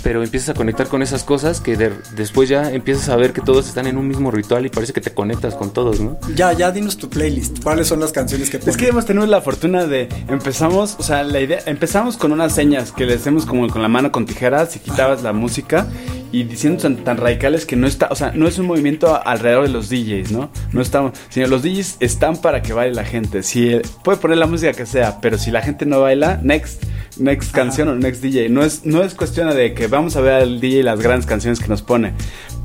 pero 0.03 0.23
empiezas 0.23 0.49
a 0.49 0.53
conectar 0.53 0.87
con 0.87 1.01
esas 1.01 1.23
cosas 1.23 1.61
que 1.61 1.77
después 2.15 2.49
ya 2.49 2.71
empiezas 2.71 3.09
a 3.09 3.15
ver 3.15 3.33
que 3.33 3.41
todos 3.41 3.67
están 3.67 3.87
en 3.87 3.97
un 3.97 4.07
mismo 4.07 4.31
ritual 4.31 4.65
y 4.65 4.69
parece 4.69 4.93
que 4.93 5.01
te 5.01 5.13
conectas 5.13 5.55
con 5.55 5.71
todos, 5.73 5.99
¿no? 5.99 6.17
Ya, 6.35 6.53
ya 6.53 6.71
dinos 6.71 6.97
tu 6.97 7.09
playlist. 7.09 7.61
¿Cuáles 7.63 7.87
son 7.87 7.99
las 7.99 8.11
canciones 8.11 8.49
que 8.49 8.57
Es 8.57 8.77
que 8.77 8.87
hemos 8.87 9.05
tenido 9.05 9.25
la 9.27 9.41
fortuna 9.41 9.85
de 9.85 10.07
empezamos, 10.29 10.95
o 10.99 11.03
sea, 11.03 11.23
la 11.23 11.41
idea 11.41 11.59
empezamos 11.65 12.17
con 12.17 12.31
unas 12.31 12.53
señas 12.53 12.91
que 12.91 13.05
le 13.05 13.15
hacemos 13.15 13.45
como 13.45 13.67
con 13.67 13.81
la 13.81 13.87
mano 13.87 14.11
con 14.11 14.25
tijeras 14.25 14.75
y 14.75 14.79
quitabas 14.79 15.21
la 15.21 15.33
música 15.33 15.87
y 16.31 16.43
diciendo 16.43 16.81
tan, 16.81 16.97
tan, 16.97 17.17
radicales 17.17 17.65
que 17.65 17.75
no 17.75 17.87
está, 17.87 18.07
o 18.09 18.15
sea, 18.15 18.31
no 18.33 18.47
es 18.47 18.57
un 18.57 18.67
movimiento 18.67 19.19
alrededor 19.25 19.63
de 19.63 19.69
los 19.69 19.89
DJs, 19.89 20.31
¿no? 20.31 20.49
No 20.71 20.81
estamos, 20.81 21.13
sino 21.29 21.47
los 21.47 21.63
DJs 21.63 21.97
están 21.99 22.37
para 22.37 22.61
que 22.61 22.73
baile 22.73 22.95
la 22.95 23.03
gente. 23.03 23.43
Si 23.43 23.79
puede 24.03 24.17
poner 24.17 24.37
la 24.37 24.47
música 24.47 24.73
que 24.73 24.85
sea, 24.85 25.19
pero 25.21 25.37
si 25.37 25.51
la 25.51 25.61
gente 25.61 25.85
no 25.85 26.01
baila, 26.01 26.39
next, 26.41 26.83
next 27.17 27.51
canción 27.51 27.89
o 27.89 27.95
next 27.95 28.21
DJ. 28.21 28.49
No 28.49 28.63
es, 28.63 28.85
no 28.85 29.03
es 29.03 29.13
cuestión 29.13 29.53
de 29.53 29.73
que 29.73 29.87
vamos 29.87 30.15
a 30.15 30.21
ver 30.21 30.33
al 30.33 30.61
DJ 30.61 30.83
las 30.83 31.01
grandes 31.01 31.25
canciones 31.25 31.59
que 31.59 31.67
nos 31.67 31.81
pone. 31.81 32.13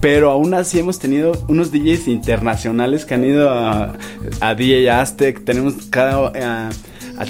Pero 0.00 0.30
aún 0.30 0.54
así 0.54 0.78
hemos 0.78 0.98
tenido 0.98 1.32
unos 1.48 1.72
DJs 1.72 2.08
internacionales 2.08 3.04
que 3.04 3.14
han 3.14 3.24
ido 3.24 3.50
a, 3.50 3.94
a 4.40 4.54
DJ 4.54 4.90
Aztec. 4.90 5.44
Tenemos 5.44 5.74
cada... 5.90 6.70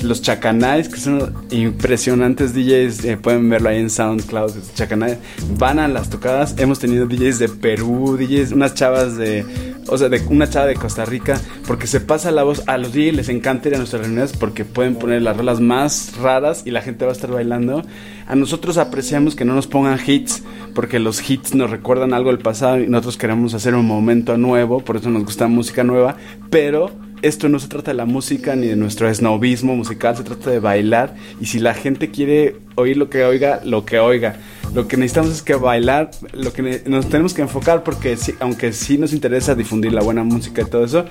Los 0.02 0.20
Chacanais, 0.20 0.88
que 0.88 0.98
son 0.98 1.32
impresionantes 1.50 2.52
DJs, 2.54 3.04
eh, 3.04 3.16
pueden 3.16 3.48
verlo 3.48 3.68
ahí 3.68 3.78
en 3.78 3.88
SoundCloud, 3.88 4.52
Chacanay, 4.74 5.18
van 5.58 5.78
a 5.78 5.88
las 5.88 6.10
tocadas, 6.10 6.54
hemos 6.58 6.78
tenido 6.78 7.06
DJs 7.06 7.38
de 7.38 7.48
Perú, 7.48 8.16
DJs, 8.18 8.52
unas 8.52 8.74
chavas 8.74 9.16
de, 9.16 9.44
o 9.88 9.96
sea, 9.96 10.08
de 10.08 10.20
una 10.28 10.50
chava 10.50 10.66
de 10.66 10.74
Costa 10.74 11.04
Rica, 11.04 11.40
porque 11.66 11.86
se 11.86 12.00
pasa 12.00 12.30
la 12.30 12.42
voz, 12.42 12.62
a 12.66 12.78
los 12.78 12.92
DJs 12.92 13.14
les 13.14 13.28
encanta 13.28 13.68
ir 13.68 13.76
a 13.76 13.78
nuestras 13.78 14.02
reuniones 14.02 14.32
porque 14.32 14.64
pueden 14.64 14.96
poner 14.96 15.22
las 15.22 15.36
rolas 15.36 15.60
más 15.60 16.16
raras 16.20 16.62
y 16.64 16.72
la 16.72 16.82
gente 16.82 17.04
va 17.04 17.12
a 17.12 17.14
estar 17.14 17.30
bailando. 17.30 17.82
A 18.26 18.34
nosotros 18.34 18.78
apreciamos 18.78 19.36
que 19.36 19.44
no 19.44 19.54
nos 19.54 19.68
pongan 19.68 20.00
hits, 20.04 20.42
porque 20.74 20.98
los 20.98 21.28
hits 21.30 21.54
nos 21.54 21.70
recuerdan 21.70 22.12
algo 22.12 22.30
del 22.30 22.40
pasado 22.40 22.80
y 22.80 22.88
nosotros 22.88 23.16
queremos 23.16 23.54
hacer 23.54 23.74
un 23.74 23.86
momento 23.86 24.36
nuevo, 24.36 24.80
por 24.80 24.96
eso 24.96 25.10
nos 25.10 25.24
gusta 25.24 25.46
música 25.46 25.84
nueva, 25.84 26.16
pero 26.50 26.90
esto 27.26 27.48
no 27.48 27.58
se 27.58 27.68
trata 27.68 27.90
de 27.90 27.96
la 27.96 28.06
música 28.06 28.56
ni 28.56 28.66
de 28.66 28.76
nuestro 28.76 29.12
snobismo 29.12 29.76
musical, 29.76 30.16
se 30.16 30.24
trata 30.24 30.50
de 30.50 30.60
bailar 30.60 31.14
y 31.40 31.46
si 31.46 31.58
la 31.58 31.74
gente 31.74 32.10
quiere 32.10 32.56
oír 32.74 32.96
lo 32.96 33.10
que 33.10 33.24
oiga, 33.24 33.60
lo 33.64 33.84
que 33.84 33.98
oiga. 33.98 34.36
Lo 34.74 34.88
que 34.88 34.96
necesitamos 34.96 35.30
es 35.30 35.42
que 35.42 35.54
bailar, 35.54 36.10
lo 36.32 36.52
que 36.52 36.82
nos 36.86 37.08
tenemos 37.08 37.32
que 37.32 37.42
enfocar 37.42 37.82
porque 37.82 38.18
aunque 38.40 38.72
sí 38.72 38.98
nos 38.98 39.12
interesa 39.12 39.54
difundir 39.54 39.92
la 39.92 40.02
buena 40.02 40.22
música 40.24 40.62
y 40.62 40.64
todo 40.66 40.84
eso, 40.84 41.06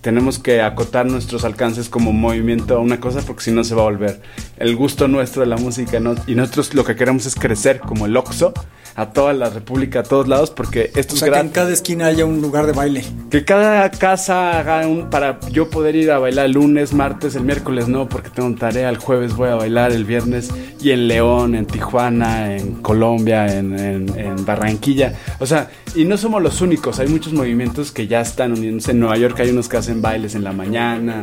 tenemos 0.00 0.38
que 0.38 0.60
acotar 0.60 1.06
nuestros 1.06 1.44
alcances 1.44 1.88
como 1.88 2.12
movimiento 2.12 2.76
a 2.76 2.80
una 2.80 3.00
cosa 3.00 3.22
porque 3.22 3.44
si 3.44 3.52
no 3.52 3.64
se 3.64 3.74
va 3.74 3.82
a 3.82 3.86
volver 3.86 4.20
el 4.58 4.76
gusto 4.76 5.08
nuestro 5.08 5.42
de 5.42 5.48
la 5.48 5.56
música 5.56 5.98
y 6.26 6.34
nosotros 6.34 6.74
lo 6.74 6.84
que 6.84 6.94
queremos 6.94 7.26
es 7.26 7.34
crecer 7.34 7.80
como 7.80 8.06
el 8.06 8.16
Oxo 8.16 8.52
a 8.96 9.10
toda 9.10 9.34
la 9.34 9.50
República, 9.50 10.00
a 10.00 10.02
todos 10.02 10.26
lados, 10.26 10.50
porque 10.50 10.90
esto 10.94 11.14
o 11.14 11.18
sea, 11.18 11.30
que 11.30 11.38
en 11.38 11.50
cada 11.50 11.70
esquina 11.70 12.06
haya 12.06 12.24
un 12.24 12.40
lugar 12.40 12.66
de 12.66 12.72
baile. 12.72 13.04
Que 13.30 13.44
cada 13.44 13.90
casa 13.90 14.58
haga 14.58 14.86
un 14.86 15.10
para 15.10 15.38
yo 15.50 15.68
poder 15.68 15.94
ir 15.96 16.10
a 16.10 16.18
bailar 16.18 16.46
el 16.46 16.52
lunes, 16.52 16.94
martes, 16.94 17.34
el 17.34 17.44
miércoles 17.44 17.88
no, 17.88 18.08
porque 18.08 18.30
tengo 18.30 18.52
tarea, 18.56 18.88
el 18.88 18.96
jueves 18.96 19.34
voy 19.36 19.50
a 19.50 19.54
bailar, 19.54 19.92
el 19.92 20.06
viernes 20.06 20.50
y 20.80 20.92
en 20.92 21.08
León, 21.08 21.54
en 21.54 21.66
Tijuana, 21.66 22.56
en 22.56 22.76
Colombia, 22.76 23.54
en, 23.54 23.78
en, 23.78 24.46
Barranquilla. 24.46 25.14
O 25.40 25.46
sea, 25.46 25.68
y 25.96 26.04
no 26.04 26.18
somos 26.18 26.42
los 26.42 26.60
únicos, 26.60 27.00
hay 27.00 27.08
muchos 27.08 27.32
movimientos 27.32 27.90
que 27.90 28.06
ya 28.06 28.20
están 28.20 28.52
uniéndose. 28.52 28.90
En 28.90 29.00
Nueva 29.00 29.16
York 29.16 29.40
hay 29.40 29.48
unos 29.48 29.68
que 29.68 29.78
hacen 29.78 30.02
bailes 30.02 30.34
en 30.34 30.44
la 30.44 30.52
mañana 30.52 31.22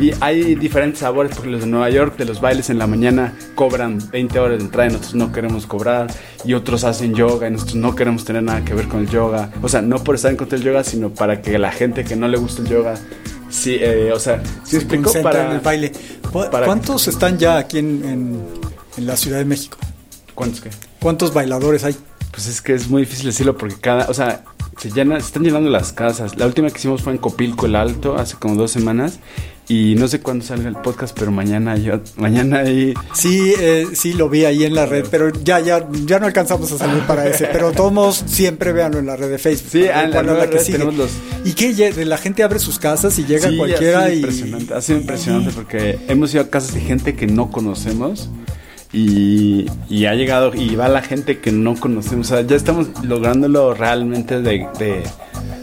y 0.00 0.12
hay 0.20 0.54
diferentes 0.54 1.00
sabores, 1.00 1.32
porque 1.34 1.50
los 1.50 1.60
de 1.60 1.66
Nueva 1.66 1.90
York 1.90 2.16
de 2.16 2.24
los 2.24 2.40
bailes 2.40 2.70
en 2.70 2.78
la 2.78 2.86
mañana 2.86 3.34
cobran 3.54 3.98
20 4.10 4.38
horas 4.38 4.58
de 4.58 4.64
entrada 4.64 4.88
y 4.88 4.92
nosotros 4.92 5.14
no 5.16 5.30
queremos 5.30 5.66
cobrar 5.66 6.06
y 6.42 6.54
otros 6.54 6.84
hacen 6.84 7.14
yoga 7.14 7.48
y 7.48 7.50
nosotros 7.50 7.76
no 7.76 7.94
queremos 7.94 8.24
tener 8.24 8.42
nada 8.42 8.64
que 8.64 8.72
ver 8.72 8.88
con 8.88 9.00
el 9.00 9.10
yoga. 9.10 9.50
O 9.60 9.68
sea, 9.68 9.82
no 9.82 10.02
por 10.02 10.14
estar 10.14 10.30
en 10.30 10.38
contra 10.38 10.56
del 10.56 10.66
yoga, 10.66 10.84
sino 10.84 11.10
para 11.10 11.42
que 11.42 11.58
la 11.58 11.70
gente 11.70 12.02
que 12.02 12.16
no 12.16 12.26
le 12.26 12.38
gusta 12.38 12.62
el 12.62 12.68
yoga, 12.68 12.94
sí, 13.50 13.76
eh, 13.78 14.10
o 14.10 14.18
sea, 14.18 14.42
sí 14.64 14.76
explico 14.76 15.12
para 15.22 15.52
el 15.52 15.60
baile. 15.60 15.92
¿Cuántos 16.32 17.08
están 17.08 17.36
ya 17.36 17.58
aquí 17.58 17.78
en, 17.78 18.40
en, 18.96 19.06
la 19.06 19.18
Ciudad 19.18 19.38
de 19.38 19.44
México? 19.44 19.76
¿Cuántos 20.34 20.62
qué? 20.62 20.70
¿Cuántos 20.98 21.34
bailadores 21.34 21.84
hay? 21.84 21.94
Pues 22.34 22.48
es 22.48 22.60
que 22.60 22.74
es 22.74 22.88
muy 22.88 23.02
difícil 23.02 23.26
decirlo 23.26 23.56
porque 23.56 23.76
cada, 23.76 24.10
o 24.10 24.14
sea, 24.14 24.42
se 24.76 24.90
llena, 24.90 25.20
se 25.20 25.26
están 25.26 25.44
llenando 25.44 25.70
las 25.70 25.92
casas. 25.92 26.36
La 26.36 26.46
última 26.46 26.68
que 26.68 26.78
hicimos 26.78 27.00
fue 27.00 27.12
en 27.12 27.18
Copilco 27.18 27.66
el 27.66 27.76
Alto 27.76 28.16
hace 28.16 28.34
como 28.36 28.56
dos 28.56 28.72
semanas 28.72 29.20
y 29.68 29.94
no 29.94 30.08
sé 30.08 30.20
cuándo 30.20 30.44
salga 30.44 30.68
el 30.68 30.76
podcast, 30.76 31.16
pero 31.18 31.30
mañana 31.30 31.76
yo, 31.76 32.00
mañana 32.16 32.58
ahí. 32.58 32.92
Sí, 33.14 33.54
eh, 33.58 33.86
sí 33.94 34.12
lo 34.12 34.28
vi 34.28 34.44
ahí 34.44 34.64
en 34.64 34.74
la 34.74 34.84
red, 34.84 35.06
pero 35.10 35.30
ya, 35.30 35.60
ya, 35.60 35.88
ya 36.04 36.18
no 36.18 36.26
alcanzamos 36.26 36.70
a 36.72 36.78
salir 36.78 37.02
para 37.04 37.26
ese. 37.28 37.46
Pero 37.52 37.72
todos 37.72 38.24
siempre 38.26 38.72
véanlo 38.72 38.98
en 38.98 39.06
la 39.06 39.16
red 39.16 39.30
de 39.30 39.38
Facebook. 39.38 39.70
Sí, 39.70 39.84
en 39.84 40.10
la, 40.10 40.22
la 40.22 40.50
que 40.50 40.58
tenemos 40.58 40.94
los. 40.96 41.10
Y 41.44 41.52
que 41.52 42.04
la 42.04 42.18
gente 42.18 42.42
abre 42.42 42.58
sus 42.58 42.78
casas 42.78 43.18
y 43.18 43.24
llega 43.24 43.48
cualquiera 43.56 44.00
ha 44.00 44.08
sido 44.08 44.16
Impresionante, 44.16 44.74
ha 44.74 44.80
sido 44.82 44.98
impresionante 44.98 45.50
porque 45.52 45.98
hemos 46.08 46.34
ido 46.34 46.42
a 46.42 46.50
casas 46.50 46.74
de 46.74 46.80
gente 46.80 47.14
que 47.14 47.26
no 47.26 47.50
conocemos. 47.50 48.28
Y, 48.96 49.66
y, 49.88 50.06
ha 50.06 50.14
llegado 50.14 50.54
y 50.54 50.76
va 50.76 50.88
la 50.88 51.02
gente 51.02 51.40
que 51.40 51.50
no 51.50 51.74
conocemos. 51.74 52.30
O 52.30 52.34
sea, 52.34 52.46
ya 52.46 52.54
estamos 52.54 52.88
lográndolo 53.02 53.74
realmente 53.74 54.40
de, 54.40 54.68
de 54.78 55.02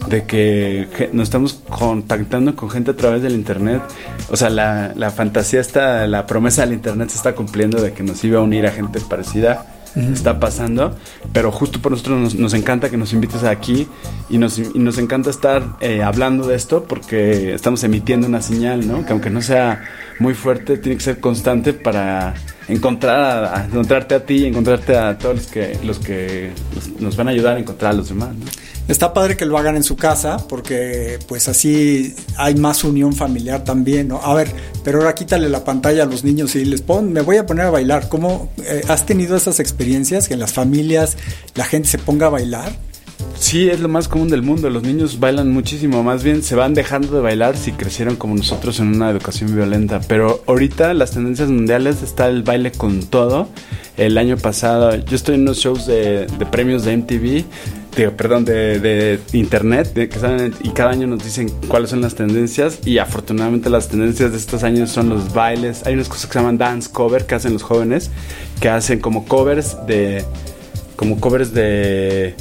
de 0.10 0.26
que 0.26 1.10
nos 1.14 1.24
estamos 1.24 1.62
contactando 1.70 2.56
con 2.56 2.70
gente 2.70 2.92
a 2.92 2.96
través 2.96 3.22
del 3.22 3.34
internet. 3.34 3.82
O 4.30 4.36
sea, 4.36 4.50
la, 4.50 4.94
la 4.96 5.10
fantasía 5.12 5.62
está, 5.62 6.06
la 6.08 6.28
promesa 6.28 6.64
del 6.64 6.74
internet 6.74 7.10
se 7.10 7.18
está 7.18 7.34
cumpliendo 7.34 7.82
de 7.82 7.94
que 7.94 8.04
nos 8.04 8.24
iba 8.24 8.40
a 8.40 8.42
unir 8.42 8.66
a 8.68 8.72
gente 8.72 9.00
parecida 9.00 9.66
está 9.96 10.40
pasando, 10.40 10.96
pero 11.34 11.52
justo 11.52 11.82
por 11.82 11.92
nosotros 11.92 12.36
nos, 12.36 12.54
encanta 12.54 12.90
que 12.90 12.98
nos 12.98 13.14
invites 13.14 13.44
aquí 13.44 13.88
y 14.30 14.38
nos, 14.38 14.58
nos 14.76 14.98
encanta 14.98 15.30
estar 15.30 15.64
eh, 15.82 16.02
hablando 16.02 16.48
de 16.48 16.56
esto 16.56 16.86
porque 16.86 17.54
estamos 17.54 17.84
emitiendo 17.84 18.28
una 18.28 18.42
señal, 18.42 18.88
¿no? 18.88 19.06
Que 19.06 19.12
aunque 19.12 19.30
no 19.30 19.42
sea 19.42 19.84
muy 20.20 20.34
fuerte, 20.34 20.78
tiene 20.78 20.98
que 20.98 21.04
ser 21.04 21.20
constante 21.20 21.74
para 21.74 22.36
encontrar 22.68 23.46
a, 23.46 23.66
encontrarte 23.66 24.16
a 24.16 24.26
ti 24.26 24.46
encontrarte 24.46 24.98
a 24.98 25.18
todos 25.18 25.36
los 25.36 25.48
que, 25.48 25.78
los 25.84 26.00
que 26.00 26.52
nos 27.00 27.16
van 27.16 27.28
a 27.28 27.32
ayudar 27.32 27.58
a 27.58 27.60
encontrar 27.60 27.92
a 27.92 27.96
los 27.96 28.10
demás, 28.10 28.36
¿no? 28.36 28.46
Está 28.88 29.14
padre 29.14 29.38
que 29.38 29.46
lo 29.46 29.58
hagan 29.58 29.78
en 29.78 29.84
su 29.84 29.96
casa 29.96 30.46
porque 30.50 31.18
pues 31.28 31.48
así 31.48 32.14
hay 32.36 32.56
más 32.56 32.84
unión 32.84 33.14
familiar 33.14 33.64
también, 33.64 34.10
¿no? 34.10 34.22
A 34.22 34.34
ver, 34.34 34.52
pero 34.84 34.98
ahora 35.00 35.16
quítale 35.16 35.48
la 35.50 35.64
pantalla 35.64 36.04
a 36.04 36.06
los 36.06 36.24
niños 36.24 36.56
y 36.56 36.66
les 36.66 36.82
pon, 36.82 37.14
me 37.14 37.22
voy 37.22 37.38
a 37.38 37.46
poner 37.46 37.68
a 37.68 37.70
bailar. 37.70 38.10
¿Cómo 38.10 38.52
eh, 38.66 38.82
has 38.90 39.06
tenido 39.06 39.38
esas 39.38 39.60
experiencias 39.60 40.28
que 40.28 40.34
en 40.34 40.42
las 40.42 40.54
familias 40.54 41.16
la 41.56 41.66
gente 41.66 41.88
se 41.88 42.00
ponga 42.00 42.26
a 42.26 42.30
bailar? 42.30 42.74
Sí, 43.42 43.70
es 43.70 43.80
lo 43.80 43.90
más 43.90 44.08
común 44.08 44.30
del 44.30 44.44
mundo. 44.44 44.70
Los 44.70 44.84
niños 44.84 45.20
bailan 45.20 45.52
muchísimo. 45.52 46.04
Más 46.04 46.24
bien 46.24 46.44
se 46.44 46.56
van 46.56 46.74
dejando 46.74 47.16
de 47.16 47.22
bailar 47.22 47.58
si 47.58 47.72
crecieron 47.72 48.16
como 48.16 48.36
nosotros 48.36 48.80
en 48.80 48.88
una 48.96 49.10
educación 49.10 49.56
violenta. 49.56 50.00
Pero 50.08 50.44
ahorita 50.48 50.94
las 50.94 51.12
tendencias 51.12 51.50
mundiales 51.50 52.04
está 52.04 52.28
el 52.28 52.44
baile 52.44 52.72
con 52.72 53.04
todo. 53.04 53.50
El 53.98 54.18
año 54.18 54.38
pasado 54.38 54.96
yo 54.96 55.16
estoy 55.16 55.36
en 55.36 55.42
unos 55.42 55.58
shows 55.58 55.86
de, 55.86 56.28
premios 56.52 56.86
de 56.86 56.96
MTV. 56.96 57.44
perdón, 58.16 58.46
de, 58.46 59.20
internet, 59.34 59.92
que 59.94 60.52
y 60.64 60.70
cada 60.70 60.92
año 60.92 61.08
nos 61.08 61.24
dicen 61.24 61.52
cuáles 61.68 61.90
son 61.90 62.02
las 62.02 62.16
tendencias 62.16 62.80
y 62.86 63.00
afortunadamente 63.00 63.70
las 63.70 63.90
tendencias 63.90 64.32
de 64.32 64.38
estos 64.38 64.64
años 64.64 64.92
son 64.92 65.10
los 65.10 65.34
bailes. 65.34 65.86
Hay 65.86 65.96
unas 65.96 66.08
cosas 66.08 66.28
que 66.28 66.34
se 66.34 66.40
llaman 66.40 66.58
dance 66.58 66.90
cover 66.92 67.26
que 67.26 67.36
hacen 67.36 67.54
los 67.54 67.64
jóvenes, 67.64 68.12
que 68.60 68.70
hacen 68.70 69.00
como 69.00 69.26
covers 69.26 69.78
de, 69.88 70.24
como 70.96 71.20
covers 71.20 71.54
de 71.54 72.36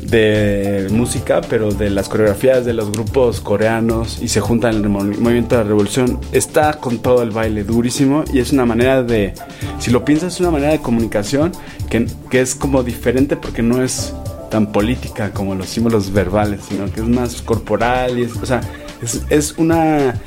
de 0.00 0.88
música, 0.90 1.40
pero 1.48 1.72
de 1.72 1.90
las 1.90 2.08
coreografías 2.08 2.64
de 2.64 2.74
los 2.74 2.90
grupos 2.92 3.40
coreanos 3.40 4.18
y 4.22 4.28
se 4.28 4.40
juntan 4.40 4.76
en 4.76 4.84
el 4.84 4.88
movimiento 4.90 5.56
de 5.56 5.62
la 5.62 5.68
revolución. 5.68 6.20
Está 6.32 6.74
con 6.74 6.98
todo 6.98 7.22
el 7.22 7.30
baile 7.30 7.64
durísimo 7.64 8.24
y 8.32 8.40
es 8.40 8.52
una 8.52 8.66
manera 8.66 9.02
de, 9.02 9.34
si 9.78 9.90
lo 9.90 10.04
piensas, 10.04 10.34
es 10.34 10.40
una 10.40 10.50
manera 10.50 10.72
de 10.72 10.80
comunicación 10.80 11.52
que, 11.90 12.06
que 12.30 12.40
es 12.40 12.54
como 12.54 12.82
diferente 12.82 13.36
porque 13.36 13.62
no 13.62 13.82
es 13.82 14.14
tan 14.50 14.72
política 14.72 15.32
como 15.32 15.54
los 15.54 15.68
símbolos 15.68 16.12
verbales, 16.12 16.60
sino 16.68 16.90
que 16.92 17.00
es 17.00 17.08
más 17.08 17.42
corporal 17.42 18.18
y 18.18 18.22
es, 18.22 18.36
o 18.36 18.46
sea, 18.46 18.60
es, 19.02 19.22
es 19.28 19.54
una 19.58 20.20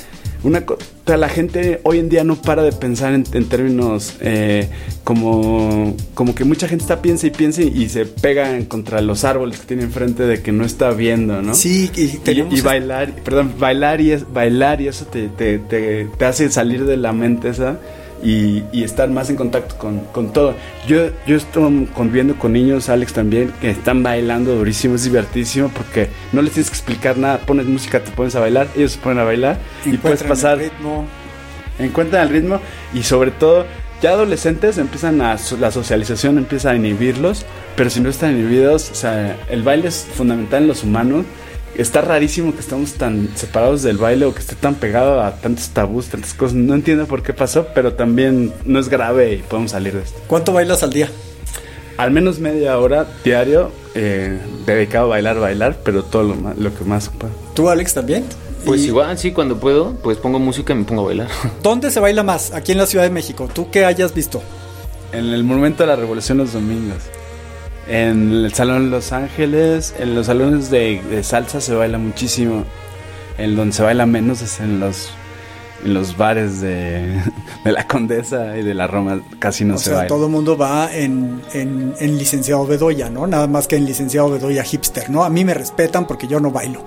una 0.44 0.64
la 1.18 1.30
gente 1.30 1.82
hoy 1.84 2.00
en 2.00 2.10
día 2.10 2.24
no 2.24 2.36
para 2.36 2.64
de 2.64 2.72
pensar 2.72 3.14
en, 3.14 3.24
términos 3.24 4.16
eh, 4.22 4.70
como, 5.04 5.96
como 6.14 6.36
que 6.36 6.44
mucha 6.44 6.68
gente 6.68 6.84
está 6.84 7.02
piensa 7.02 7.28
y 7.28 7.32
piensa 7.32 7.62
y 7.62 7.90
se 7.90 8.06
pega 8.06 8.58
contra 8.68 9.02
los 9.02 9.24
árboles 9.24 9.60
que 9.60 9.66
tiene 9.66 9.84
enfrente 9.84 10.24
de 10.24 10.42
que 10.42 10.52
no 10.52 10.66
está 10.66 10.92
viendo, 10.92 11.42
¿no? 11.42 11.56
Sí, 11.56 11.90
y, 11.96 12.62
bailar, 12.62 13.14
perdón, 13.24 13.54
bailar 13.58 14.02
y, 14.02 14.12
es, 14.12 14.32
bailar 14.32 14.82
y 14.82 14.88
eso 14.88 15.06
te, 15.06 15.28
te, 15.30 15.58
te, 15.60 16.06
te 16.06 16.26
hace 16.26 16.50
salir 16.52 16.86
de 16.86 16.98
la 16.98 17.12
mente 17.12 17.50
esa 17.50 17.80
y, 18.24 18.84
estar 18.84 19.10
más 19.10 19.30
en 19.30 19.36
contacto 19.36 19.76
con, 19.78 20.34
todo. 20.34 20.56
Yo, 20.88 21.10
yo 21.26 21.36
estoy 21.36 21.88
conviviendo 21.94 22.36
con 22.36 22.54
niños, 22.54 22.90
Alex 22.90 23.14
también, 23.14 23.52
que 23.62 23.70
están 23.70 24.04
bailando 24.04 24.56
durísimo, 24.56 24.96
es 24.96 25.04
divertísimo 25.04 25.70
porque 25.70 26.10
no 26.32 26.42
les 26.42 26.54
tienes 26.54 26.70
que 26.70 26.76
explicar 26.78 27.18
nada, 27.18 27.40
pones 27.40 27.66
música, 27.66 28.00
te 28.00 28.12
pones 28.12 28.36
a 28.36 28.40
bailar, 28.40 28.68
ellos 28.76 28.94
se 28.94 29.00
ponen 29.00 29.20
a 29.20 29.24
bailar 29.24 29.58
y 29.86 29.98
puedes 29.98 30.24
pasar. 30.24 30.60
El 30.60 30.70
ritmo. 30.70 31.06
Encuentran 31.78 32.28
el 32.28 32.30
ritmo 32.30 32.60
y 32.94 33.04
sobre 33.04 33.32
todo 33.32 33.66
ya 34.02 34.12
adolescentes 34.12 34.78
empiezan 34.78 35.22
a 35.22 35.38
la 35.60 35.72
socialización 35.72 36.38
empieza 36.38 36.72
a 36.72 36.76
inhibirlos, 36.76 37.46
pero 37.76 37.90
si 37.90 38.00
no 38.00 38.10
están 38.10 38.32
inhibidos, 38.32 38.92
o 38.92 38.96
sea, 38.96 39.38
el 39.50 39.64
baile 39.64 39.90
es 39.90 40.08
fundamental 40.14 40.64
en 40.64 40.68
los 40.70 40.84
humanos 40.84 41.26
está 41.82 42.02
rarísimo 42.02 42.54
que 42.54 42.60
estamos 42.60 42.94
tan 42.94 43.30
separados 43.36 43.84
del 43.84 43.98
baile 43.98 44.26
o 44.26 44.34
que 44.34 44.40
esté 44.40 44.56
tan 44.56 44.76
pegado 44.76 45.22
a 45.22 45.36
tantos 45.36 45.70
tabús, 45.70 46.08
tantas 46.08 46.34
cosas. 46.34 46.56
No 46.56 46.76
entiendo 46.76 47.06
por 47.06 47.24
qué 47.24 47.34
pasó, 47.34 47.68
pero 47.74 47.94
también 47.94 48.54
no 48.66 48.80
es 48.80 48.90
grave 48.90 49.34
y 49.36 49.38
podemos 49.38 49.72
salir 49.72 49.94
de 49.94 50.04
esto. 50.04 50.20
¿Cuánto 50.28 50.52
bailas 50.54 50.84
al 50.84 50.92
día? 50.92 51.10
Al 51.98 52.12
menos 52.12 52.40
media 52.40 52.78
hora 52.80 53.08
diario 53.24 53.72
eh, 53.96 54.40
dedicado 54.66 55.06
a 55.06 55.10
bailar, 55.10 55.40
bailar, 55.40 55.78
pero 55.84 56.04
todo 56.04 56.24
lo, 56.24 56.36
lo 56.58 56.78
que 56.78 56.84
más 56.86 57.10
puedo. 57.10 57.34
¿Tú, 57.54 57.70
Alex, 57.70 57.94
también? 57.94 58.26
Pues 58.66 58.86
igual, 58.86 59.18
sí, 59.18 59.32
cuando 59.32 59.58
puedo, 59.58 59.94
pues 59.96 60.18
pongo 60.18 60.38
música 60.38 60.74
y 60.74 60.78
me 60.78 60.84
pongo 60.84 61.04
a 61.04 61.06
bailar. 61.06 61.28
¿Dónde 61.64 61.92
se 61.92 62.00
baila 62.00 62.24
más? 62.24 62.54
Aquí 62.54 62.74
en 62.74 62.78
la 62.78 62.86
Ciudad 62.86 63.04
de 63.04 63.10
México. 63.10 63.50
¿Tú 63.54 63.72
qué 63.72 63.86
hayas 63.86 64.14
visto? 64.14 64.42
En 65.12 65.26
el 65.26 65.44
Monumento 65.44 65.84
de 65.84 65.88
la 65.88 65.96
Revolución 65.96 66.38
los 66.38 66.54
domingos. 66.54 67.04
En 67.90 68.32
el 68.32 68.54
Salón 68.54 68.86
de 68.86 68.90
Los 68.92 69.12
Ángeles, 69.12 69.96
en 69.98 70.14
los 70.14 70.28
salones 70.28 70.70
de, 70.70 71.24
salsa 71.24 71.60
se 71.60 71.74
baila 71.74 71.98
muchísimo. 71.98 72.64
En 73.40 73.56
donde 73.56 73.74
se 73.74 73.82
baila 73.82 74.06
menos 74.06 74.44
es 74.44 74.60
en 74.60 74.80
los 74.80 75.10
en 75.84 75.94
los 75.94 76.16
bares 76.18 76.60
de, 76.60 77.20
la 77.64 77.88
Condesa 77.88 78.58
y 78.58 78.64
de 78.64 78.74
la 78.74 78.86
Roma 78.86 79.22
casi 79.40 79.64
no 79.64 79.78
se 79.78 79.92
sea, 79.92 80.08
Todo 80.08 80.26
el 80.26 80.32
mundo 80.32 80.58
va 80.58 80.94
en, 80.94 81.42
en, 81.54 81.96
en, 81.98 82.18
licenciado 82.18 82.68
Bedoya, 82.68 83.10
¿no? 83.10 83.26
Nada 83.26 83.48
más 83.48 83.66
que 83.66 83.78
en 83.78 83.86
licenciado 83.86 84.30
Bedoya 84.30 84.64
hipster, 84.64 85.10
¿no? 85.10 85.24
A 85.24 85.30
mí 85.30 85.44
me 85.44 85.54
respetan 85.54 86.06
porque 86.06 86.28
yo 86.28 86.40
no 86.40 86.52
bailo. 86.52 86.84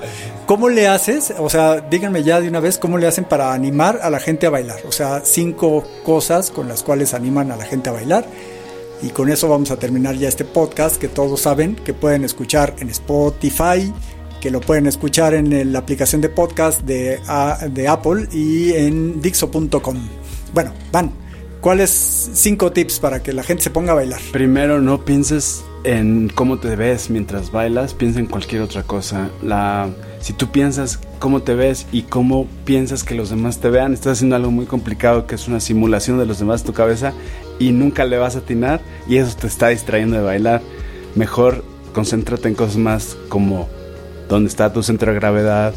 ¿Cómo 0.47 0.69
le 0.69 0.87
haces? 0.87 1.33
O 1.39 1.49
sea, 1.49 1.81
díganme 1.81 2.23
ya 2.23 2.41
de 2.41 2.49
una 2.49 2.61
vez 2.61 2.79
cómo 2.79 2.99
le 2.99 3.09
hacen 3.09 3.25
para 3.25 3.53
animar 3.53 3.99
a 4.03 4.11
la 4.11 4.21
gente 4.21 4.47
a 4.47 4.51
bailar. 4.51 4.79
O 4.87 4.93
sea, 4.93 5.23
cinco 5.25 5.85
cosas 6.05 6.51
con 6.51 6.69
las 6.69 6.83
cuales 6.83 7.15
animan 7.15 7.51
a 7.51 7.57
la 7.57 7.65
gente 7.65 7.89
a 7.89 7.93
bailar 7.93 8.27
y 9.03 9.11
con 9.11 9.31
eso 9.31 9.49
vamos 9.49 9.71
a 9.71 9.77
terminar 9.77 10.17
ya 10.17 10.29
este 10.29 10.45
podcast 10.45 10.97
que 10.97 11.09
todos 11.09 11.41
saben 11.41 11.75
que 11.75 11.93
pueden 11.93 12.25
escuchar 12.25 12.77
en 12.79 12.89
Spotify, 12.89 13.93
que 14.41 14.51
lo 14.51 14.61
pueden 14.61 14.87
escuchar 14.87 15.35
en 15.35 15.73
la 15.73 15.81
aplicación 15.81 16.21
de 16.21 16.29
podcast 16.29 16.83
de, 16.83 17.21
Apple 17.89 18.29
y 18.33 18.73
en 18.73 19.21
Dixo.com. 19.21 19.97
Bueno, 20.55 20.73
van. 20.93 21.13
¿Cuáles 21.61 21.91
cinco 22.35 22.73
tips 22.73 22.99
para 22.99 23.23
que 23.23 23.33
la 23.33 23.45
gente 23.45 23.63
se 23.63 23.71
ponga 23.71 23.93
a 23.93 23.95
bailar? 23.95 24.21
Primero, 24.33 24.81
no 24.81 25.05
pienses 25.05 25.63
en 25.85 26.29
cómo 26.29 26.59
te 26.59 26.75
ves 26.75 27.09
mientras 27.09 27.53
bailas, 27.53 27.95
piensa 27.95 28.19
en 28.19 28.27
cualquier 28.27 28.63
otra 28.63 28.83
cosa. 28.83 29.31
La, 29.43 29.89
si 30.21 30.33
tú 30.33 30.51
piensas 30.51 30.99
cómo 31.21 31.43
te 31.43 31.55
ves 31.55 31.87
y 31.93 32.03
cómo 32.03 32.49
piensas 32.65 33.05
que 33.05 33.15
los 33.15 33.31
demás 33.31 33.59
te 33.59 33.71
vean, 33.71 33.93
estás 33.93 34.15
haciendo 34.19 34.35
algo 34.35 34.51
muy 34.51 34.67
complicado 34.67 35.27
que 35.29 35.37
es 35.37 35.47
una 35.47 35.61
simulación 35.61 36.19
de 36.19 36.27
los 36.27 36.41
demás 36.41 36.63
en 36.63 36.67
tu 36.67 36.73
cabeza 36.73 37.13
y 37.63 37.71
nunca 37.71 38.05
le 38.05 38.19
vas 38.19 38.35
a 38.35 38.41
atinar 38.41 38.81
y 39.09 39.19
eso 39.19 39.37
te 39.37 39.47
está 39.47 39.69
distrayendo 39.69 40.17
de 40.17 40.23
bailar. 40.25 40.63
Mejor 41.15 41.65
concéntrate 41.95 42.49
en 42.49 42.57
cosas 42.57 42.77
más 42.77 43.17
como 43.29 43.69
dónde 44.29 44.49
está 44.49 44.73
tu 44.73 44.83
centro 44.83 45.13
de 45.13 45.19
gravedad, 45.21 45.73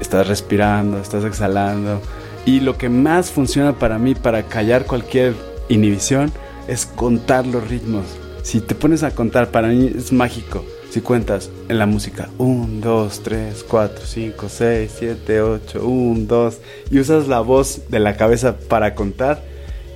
estás 0.00 0.28
respirando, 0.28 0.98
estás 0.98 1.24
exhalando. 1.24 2.00
Y 2.46 2.60
lo 2.60 2.78
que 2.78 2.88
más 2.88 3.32
funciona 3.32 3.76
para 3.76 3.98
mí 3.98 4.14
para 4.14 4.44
callar 4.44 4.86
cualquier 4.86 5.34
inhibición 5.68 6.30
es 6.68 6.86
contar 6.86 7.44
los 7.44 7.68
ritmos. 7.68 8.04
Si 8.42 8.60
te 8.60 8.76
pones 8.76 9.02
a 9.02 9.10
contar, 9.10 9.50
para 9.50 9.68
mí 9.68 9.90
es 9.94 10.12
mágico. 10.12 10.64
Si 10.90 11.00
cuentas 11.00 11.50
en 11.68 11.78
la 11.78 11.86
música 11.86 12.30
1, 12.38 12.80
2, 12.80 13.20
3, 13.22 13.64
4, 13.68 14.06
5, 14.06 14.48
6, 14.48 14.92
7, 14.96 15.42
8, 15.42 15.84
1, 15.84 16.26
2 16.26 16.58
y 16.92 17.00
usas 17.00 17.26
la 17.26 17.40
voz 17.40 17.82
de 17.88 17.98
la 17.98 18.16
cabeza 18.16 18.56
para 18.56 18.94
contar 18.94 19.42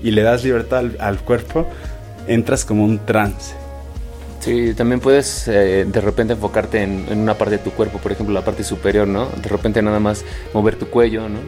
y 0.03 0.11
le 0.11 0.23
das 0.23 0.45
libertad 0.45 0.85
al, 0.99 1.19
cuerpo, 1.21 1.67
entras 2.27 2.65
como 2.65 2.85
un 2.85 2.99
trance. 2.99 3.55
Sí, 4.41 4.75
también 4.75 5.01
puedes 5.01 5.49
eh, 5.49 5.87
de 5.87 6.01
repente 6.01 6.35
enfocarte 6.35 6.83
en, 6.83 7.07
en, 7.09 7.19
una 7.21 7.35
parte 7.35 7.57
de 7.57 7.65
tu 7.65 7.71
cuerpo, 7.71 7.99
por 7.99 8.13
ejemplo 8.13 8.35
la 8.35 8.45
parte 8.45 8.63
superior, 8.63 9.09
¿no? 9.09 9.27
De 9.27 9.49
repente 9.49 9.81
nada 9.81 10.01
más 10.01 10.25
mover 10.53 10.77
tu 10.77 10.89
cuello, 10.89 11.29
¿no? 11.29 11.39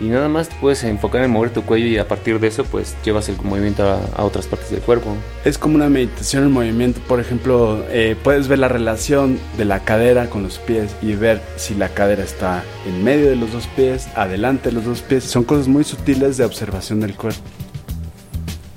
y 0.00 0.04
nada 0.04 0.28
más 0.28 0.48
te 0.48 0.56
puedes 0.60 0.82
enfocar 0.84 1.22
en 1.22 1.30
mover 1.30 1.50
tu 1.50 1.62
cuello 1.62 1.86
y 1.86 1.98
a 1.98 2.08
partir 2.08 2.40
de 2.40 2.48
eso 2.48 2.64
pues 2.64 2.96
llevas 3.04 3.28
el 3.28 3.36
movimiento 3.42 3.84
a, 3.84 4.24
otras 4.24 4.46
partes 4.46 4.70
del 4.70 4.80
cuerpo. 4.80 5.14
Es 5.44 5.58
como 5.58 5.76
una 5.76 5.88
meditación 5.88 6.44
en 6.44 6.52
movimiento, 6.52 7.00
por 7.06 7.20
ejemplo, 7.20 7.84
eh, 7.90 8.16
puedes 8.22 8.48
ver 8.48 8.58
la 8.58 8.68
relación 8.68 9.38
de 9.56 9.64
la 9.64 9.84
cadera 9.84 10.28
con 10.28 10.42
los 10.42 10.58
pies 10.58 10.94
y 11.02 11.14
ver 11.14 11.40
si 11.56 11.74
la 11.74 11.88
cadera 11.88 12.24
está 12.24 12.64
en 12.86 13.04
medio 13.04 13.28
de 13.28 13.36
los 13.36 13.52
dos 13.52 13.66
pies, 13.68 14.08
adelante 14.14 14.70
de 14.70 14.74
los 14.74 14.84
dos 14.84 15.02
pies, 15.02 15.24
son 15.24 15.44
cosas 15.44 15.68
muy 15.68 15.84
sutiles 15.84 16.36
de 16.36 16.44
observación 16.44 17.00
del 17.00 17.14
cuerpo. 17.14 17.42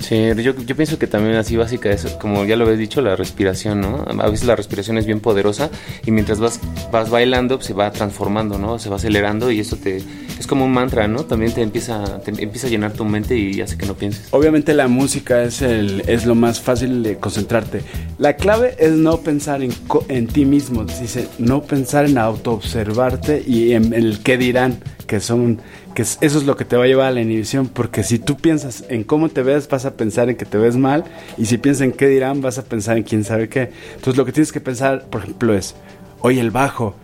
Sí, 0.07 0.15
yo, 0.37 0.55
yo, 0.55 0.75
pienso 0.77 0.97
que 0.97 1.05
también 1.05 1.35
así 1.35 1.57
básica 1.57 1.89
es, 1.89 2.05
como 2.13 2.45
ya 2.45 2.55
lo 2.55 2.63
habéis 2.63 2.79
dicho, 2.79 3.01
la 3.01 3.17
respiración, 3.17 3.81
¿no? 3.81 4.05
A 4.07 4.29
veces 4.29 4.47
la 4.47 4.55
respiración 4.55 4.97
es 4.97 5.05
bien 5.05 5.19
poderosa 5.19 5.69
y 6.05 6.11
mientras 6.11 6.39
vas, 6.39 6.61
vas 6.93 7.09
bailando 7.09 7.59
se 7.61 7.73
va 7.73 7.91
transformando, 7.91 8.57
¿no? 8.57 8.79
Se 8.79 8.89
va 8.89 8.95
acelerando 8.95 9.51
y 9.51 9.59
eso 9.59 9.75
te 9.75 9.97
es 9.97 10.47
como 10.47 10.63
un 10.63 10.71
mantra, 10.71 11.09
¿no? 11.09 11.25
También 11.25 11.51
te 11.51 11.61
empieza, 11.61 12.21
empieza 12.25 12.67
a 12.67 12.69
llenar 12.69 12.93
tu 12.93 13.03
mente 13.03 13.35
y 13.37 13.59
hace 13.59 13.77
que 13.77 13.85
no 13.85 13.95
pienses. 13.95 14.29
Obviamente 14.31 14.73
la 14.73 14.87
música 14.87 15.43
es, 15.43 15.61
el, 15.61 16.03
es 16.07 16.25
lo 16.25 16.35
más 16.35 16.61
fácil 16.61 17.03
de 17.03 17.17
concentrarte. 17.17 17.81
La 18.17 18.37
clave 18.37 18.77
es 18.79 18.93
no 18.93 19.17
pensar 19.17 19.61
en, 19.61 19.73
en 20.07 20.27
ti 20.27 20.45
mismo, 20.45 20.85
dice, 20.85 21.27
no 21.37 21.63
pensar 21.63 22.05
en 22.05 22.17
autoobservarte 22.17 23.43
y 23.45 23.73
en 23.73 23.93
el 23.93 24.19
qué 24.23 24.37
dirán 24.37 24.79
que 25.07 25.19
son 25.19 25.59
que 25.95 26.03
eso 26.03 26.19
es 26.21 26.43
lo 26.43 26.55
que 26.55 26.65
te 26.65 26.77
va 26.77 26.83
a 26.83 26.87
llevar 26.87 27.07
a 27.07 27.11
la 27.11 27.21
inhibición, 27.21 27.67
porque 27.67 28.03
si 28.03 28.19
tú 28.19 28.37
piensas 28.37 28.83
en 28.89 29.03
cómo 29.03 29.29
te 29.29 29.41
ves, 29.41 29.67
vas 29.67 29.85
a 29.85 29.95
pensar 29.95 30.29
en 30.29 30.35
que 30.35 30.45
te 30.45 30.57
ves 30.57 30.75
mal, 30.75 31.05
y 31.37 31.45
si 31.45 31.57
piensas 31.57 31.81
en 31.81 31.91
qué 31.93 32.07
dirán, 32.07 32.41
vas 32.41 32.59
a 32.59 32.63
pensar 32.63 32.97
en 32.97 33.03
quién 33.03 33.23
sabe 33.23 33.49
qué. 33.49 33.71
Entonces 33.95 34.17
lo 34.17 34.25
que 34.25 34.31
tienes 34.31 34.51
que 34.51 34.61
pensar, 34.61 35.05
por 35.09 35.23
ejemplo, 35.23 35.55
es, 35.55 35.75
oye, 36.19 36.39
el 36.39 36.51
bajo, 36.51 36.95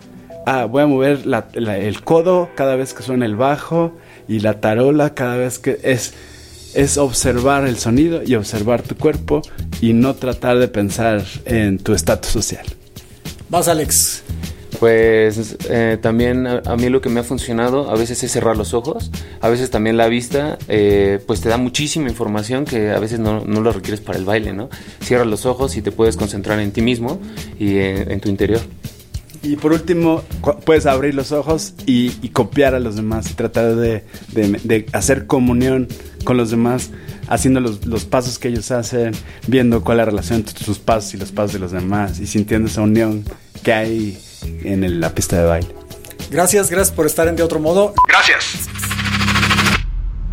ah, 0.45 0.65
voy 0.65 0.83
a 0.83 0.87
mover 0.87 1.21
el 1.55 2.01
codo 2.03 2.49
cada 2.55 2.75
vez 2.75 2.93
que 2.93 3.01
suena 3.01 3.25
el 3.25 3.35
bajo 3.35 3.93
y 4.27 4.39
la 4.39 4.59
tarola 4.59 5.15
cada 5.15 5.37
vez 5.37 5.57
que 5.57 5.79
es 5.81 6.13
es 6.73 6.97
observar 6.97 7.67
el 7.67 7.77
sonido 7.77 8.21
y 8.25 8.35
observar 8.35 8.81
tu 8.81 8.95
cuerpo 8.95 9.41
y 9.81 9.93
no 9.93 10.15
tratar 10.15 10.57
de 10.57 10.67
pensar 10.67 11.23
en 11.45 11.77
tu 11.77 11.93
estatus 11.93 12.31
social. 12.31 12.65
Vas, 13.49 13.67
Alex. 13.67 14.23
Pues 14.83 15.55
eh, 15.69 15.97
también 16.01 16.45
a, 16.45 16.75
mí 16.75 16.89
lo 16.89 16.99
que 16.99 17.07
me 17.07 17.21
ha 17.21 17.23
funcionado 17.23 17.89
a 17.89 17.95
veces 17.95 18.21
es 18.21 18.33
cerrar 18.33 18.57
los 18.57 18.73
ojos, 18.73 19.11
a 19.39 19.47
veces 19.47 19.71
también 19.71 19.95
la 19.95 20.09
vista, 20.09 20.57
eh, 20.67 21.23
pues 21.25 21.39
te 21.39 21.47
da 21.47 21.55
muchísima 21.55 22.09
información 22.09 22.65
que 22.65 22.91
a 22.91 22.99
veces 22.99 23.17
no, 23.17 23.45
no, 23.45 23.61
lo 23.61 23.71
requieres 23.71 24.01
para 24.01 24.19
el 24.19 24.25
baile, 24.25 24.51
¿no? 24.51 24.67
Cierras 25.01 25.25
los 25.25 25.45
ojos 25.45 25.77
y 25.77 25.81
te 25.81 25.93
puedes 25.93 26.17
concentrar 26.17 26.59
en 26.59 26.73
ti 26.73 26.81
mismo 26.81 27.21
y 27.57 27.77
en 27.77 28.19
tu 28.19 28.27
interior. 28.27 28.59
Y 29.41 29.55
por 29.55 29.71
último, 29.71 30.21
puedes 30.65 30.85
abrir 30.85 31.15
los 31.15 31.31
ojos 31.31 31.75
y, 31.85 32.09
copiar 32.33 32.75
a 32.75 32.81
los 32.81 32.97
demás 32.97 33.31
y 33.31 33.35
tratar 33.35 33.77
de, 33.77 34.03
hacer 34.91 35.27
comunión 35.27 35.87
con 36.25 36.35
los 36.35 36.51
demás, 36.51 36.91
haciendo 37.29 37.61
los, 37.61 38.03
pasos 38.03 38.37
que 38.37 38.49
ellos 38.49 38.69
hacen, 38.71 39.13
viendo 39.47 39.81
cuál 39.81 39.99
es 39.99 39.99
la 39.99 40.05
relación 40.11 40.39
entre 40.39 40.61
sus 40.61 40.79
pasos 40.79 41.13
y 41.13 41.17
los 41.17 41.31
pasos 41.31 41.53
de 41.53 41.59
los 41.59 41.71
demás 41.71 42.19
y 42.19 42.27
sintiendo 42.27 42.67
esa 42.67 42.81
unión 42.81 43.23
que 43.63 43.71
hay 43.71 44.17
en 44.63 44.99
la 44.99 45.13
pista 45.13 45.37
de 45.37 45.45
baile. 45.45 45.75
Gracias, 46.31 46.69
gracias 46.69 46.95
por 46.95 47.05
estar 47.05 47.27
en 47.27 47.35
De 47.35 47.43
Otro 47.43 47.59
Modo. 47.59 47.93
Gracias. 48.07 48.67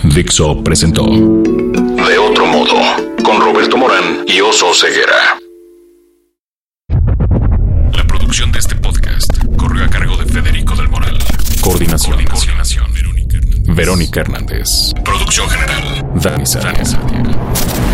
Dixo 0.02 0.62
presentó 0.64 1.04
De 1.04 2.18
Otro 2.18 2.46
Modo 2.46 2.74
con 3.22 3.40
Roberto 3.40 3.76
Morán 3.76 4.24
y 4.26 4.40
Oso 4.40 4.72
Ceguera. 4.74 5.38
La 7.92 8.06
producción 8.06 8.50
de 8.50 8.58
este 8.60 8.76
podcast 8.76 9.30
corre 9.56 9.84
a 9.84 9.88
cargo 9.88 10.16
de 10.16 10.24
Federico 10.24 10.74
del 10.74 10.88
Moral. 10.88 11.18
Coordinación. 11.60 12.16
Verónica 12.94 13.36
Hernández. 13.36 13.76
Verónica 13.76 14.20
Hernández. 14.20 14.92
Producción 15.04 15.48
general. 15.48 16.06
Dani 16.14 16.46
Sadia. 16.46 17.89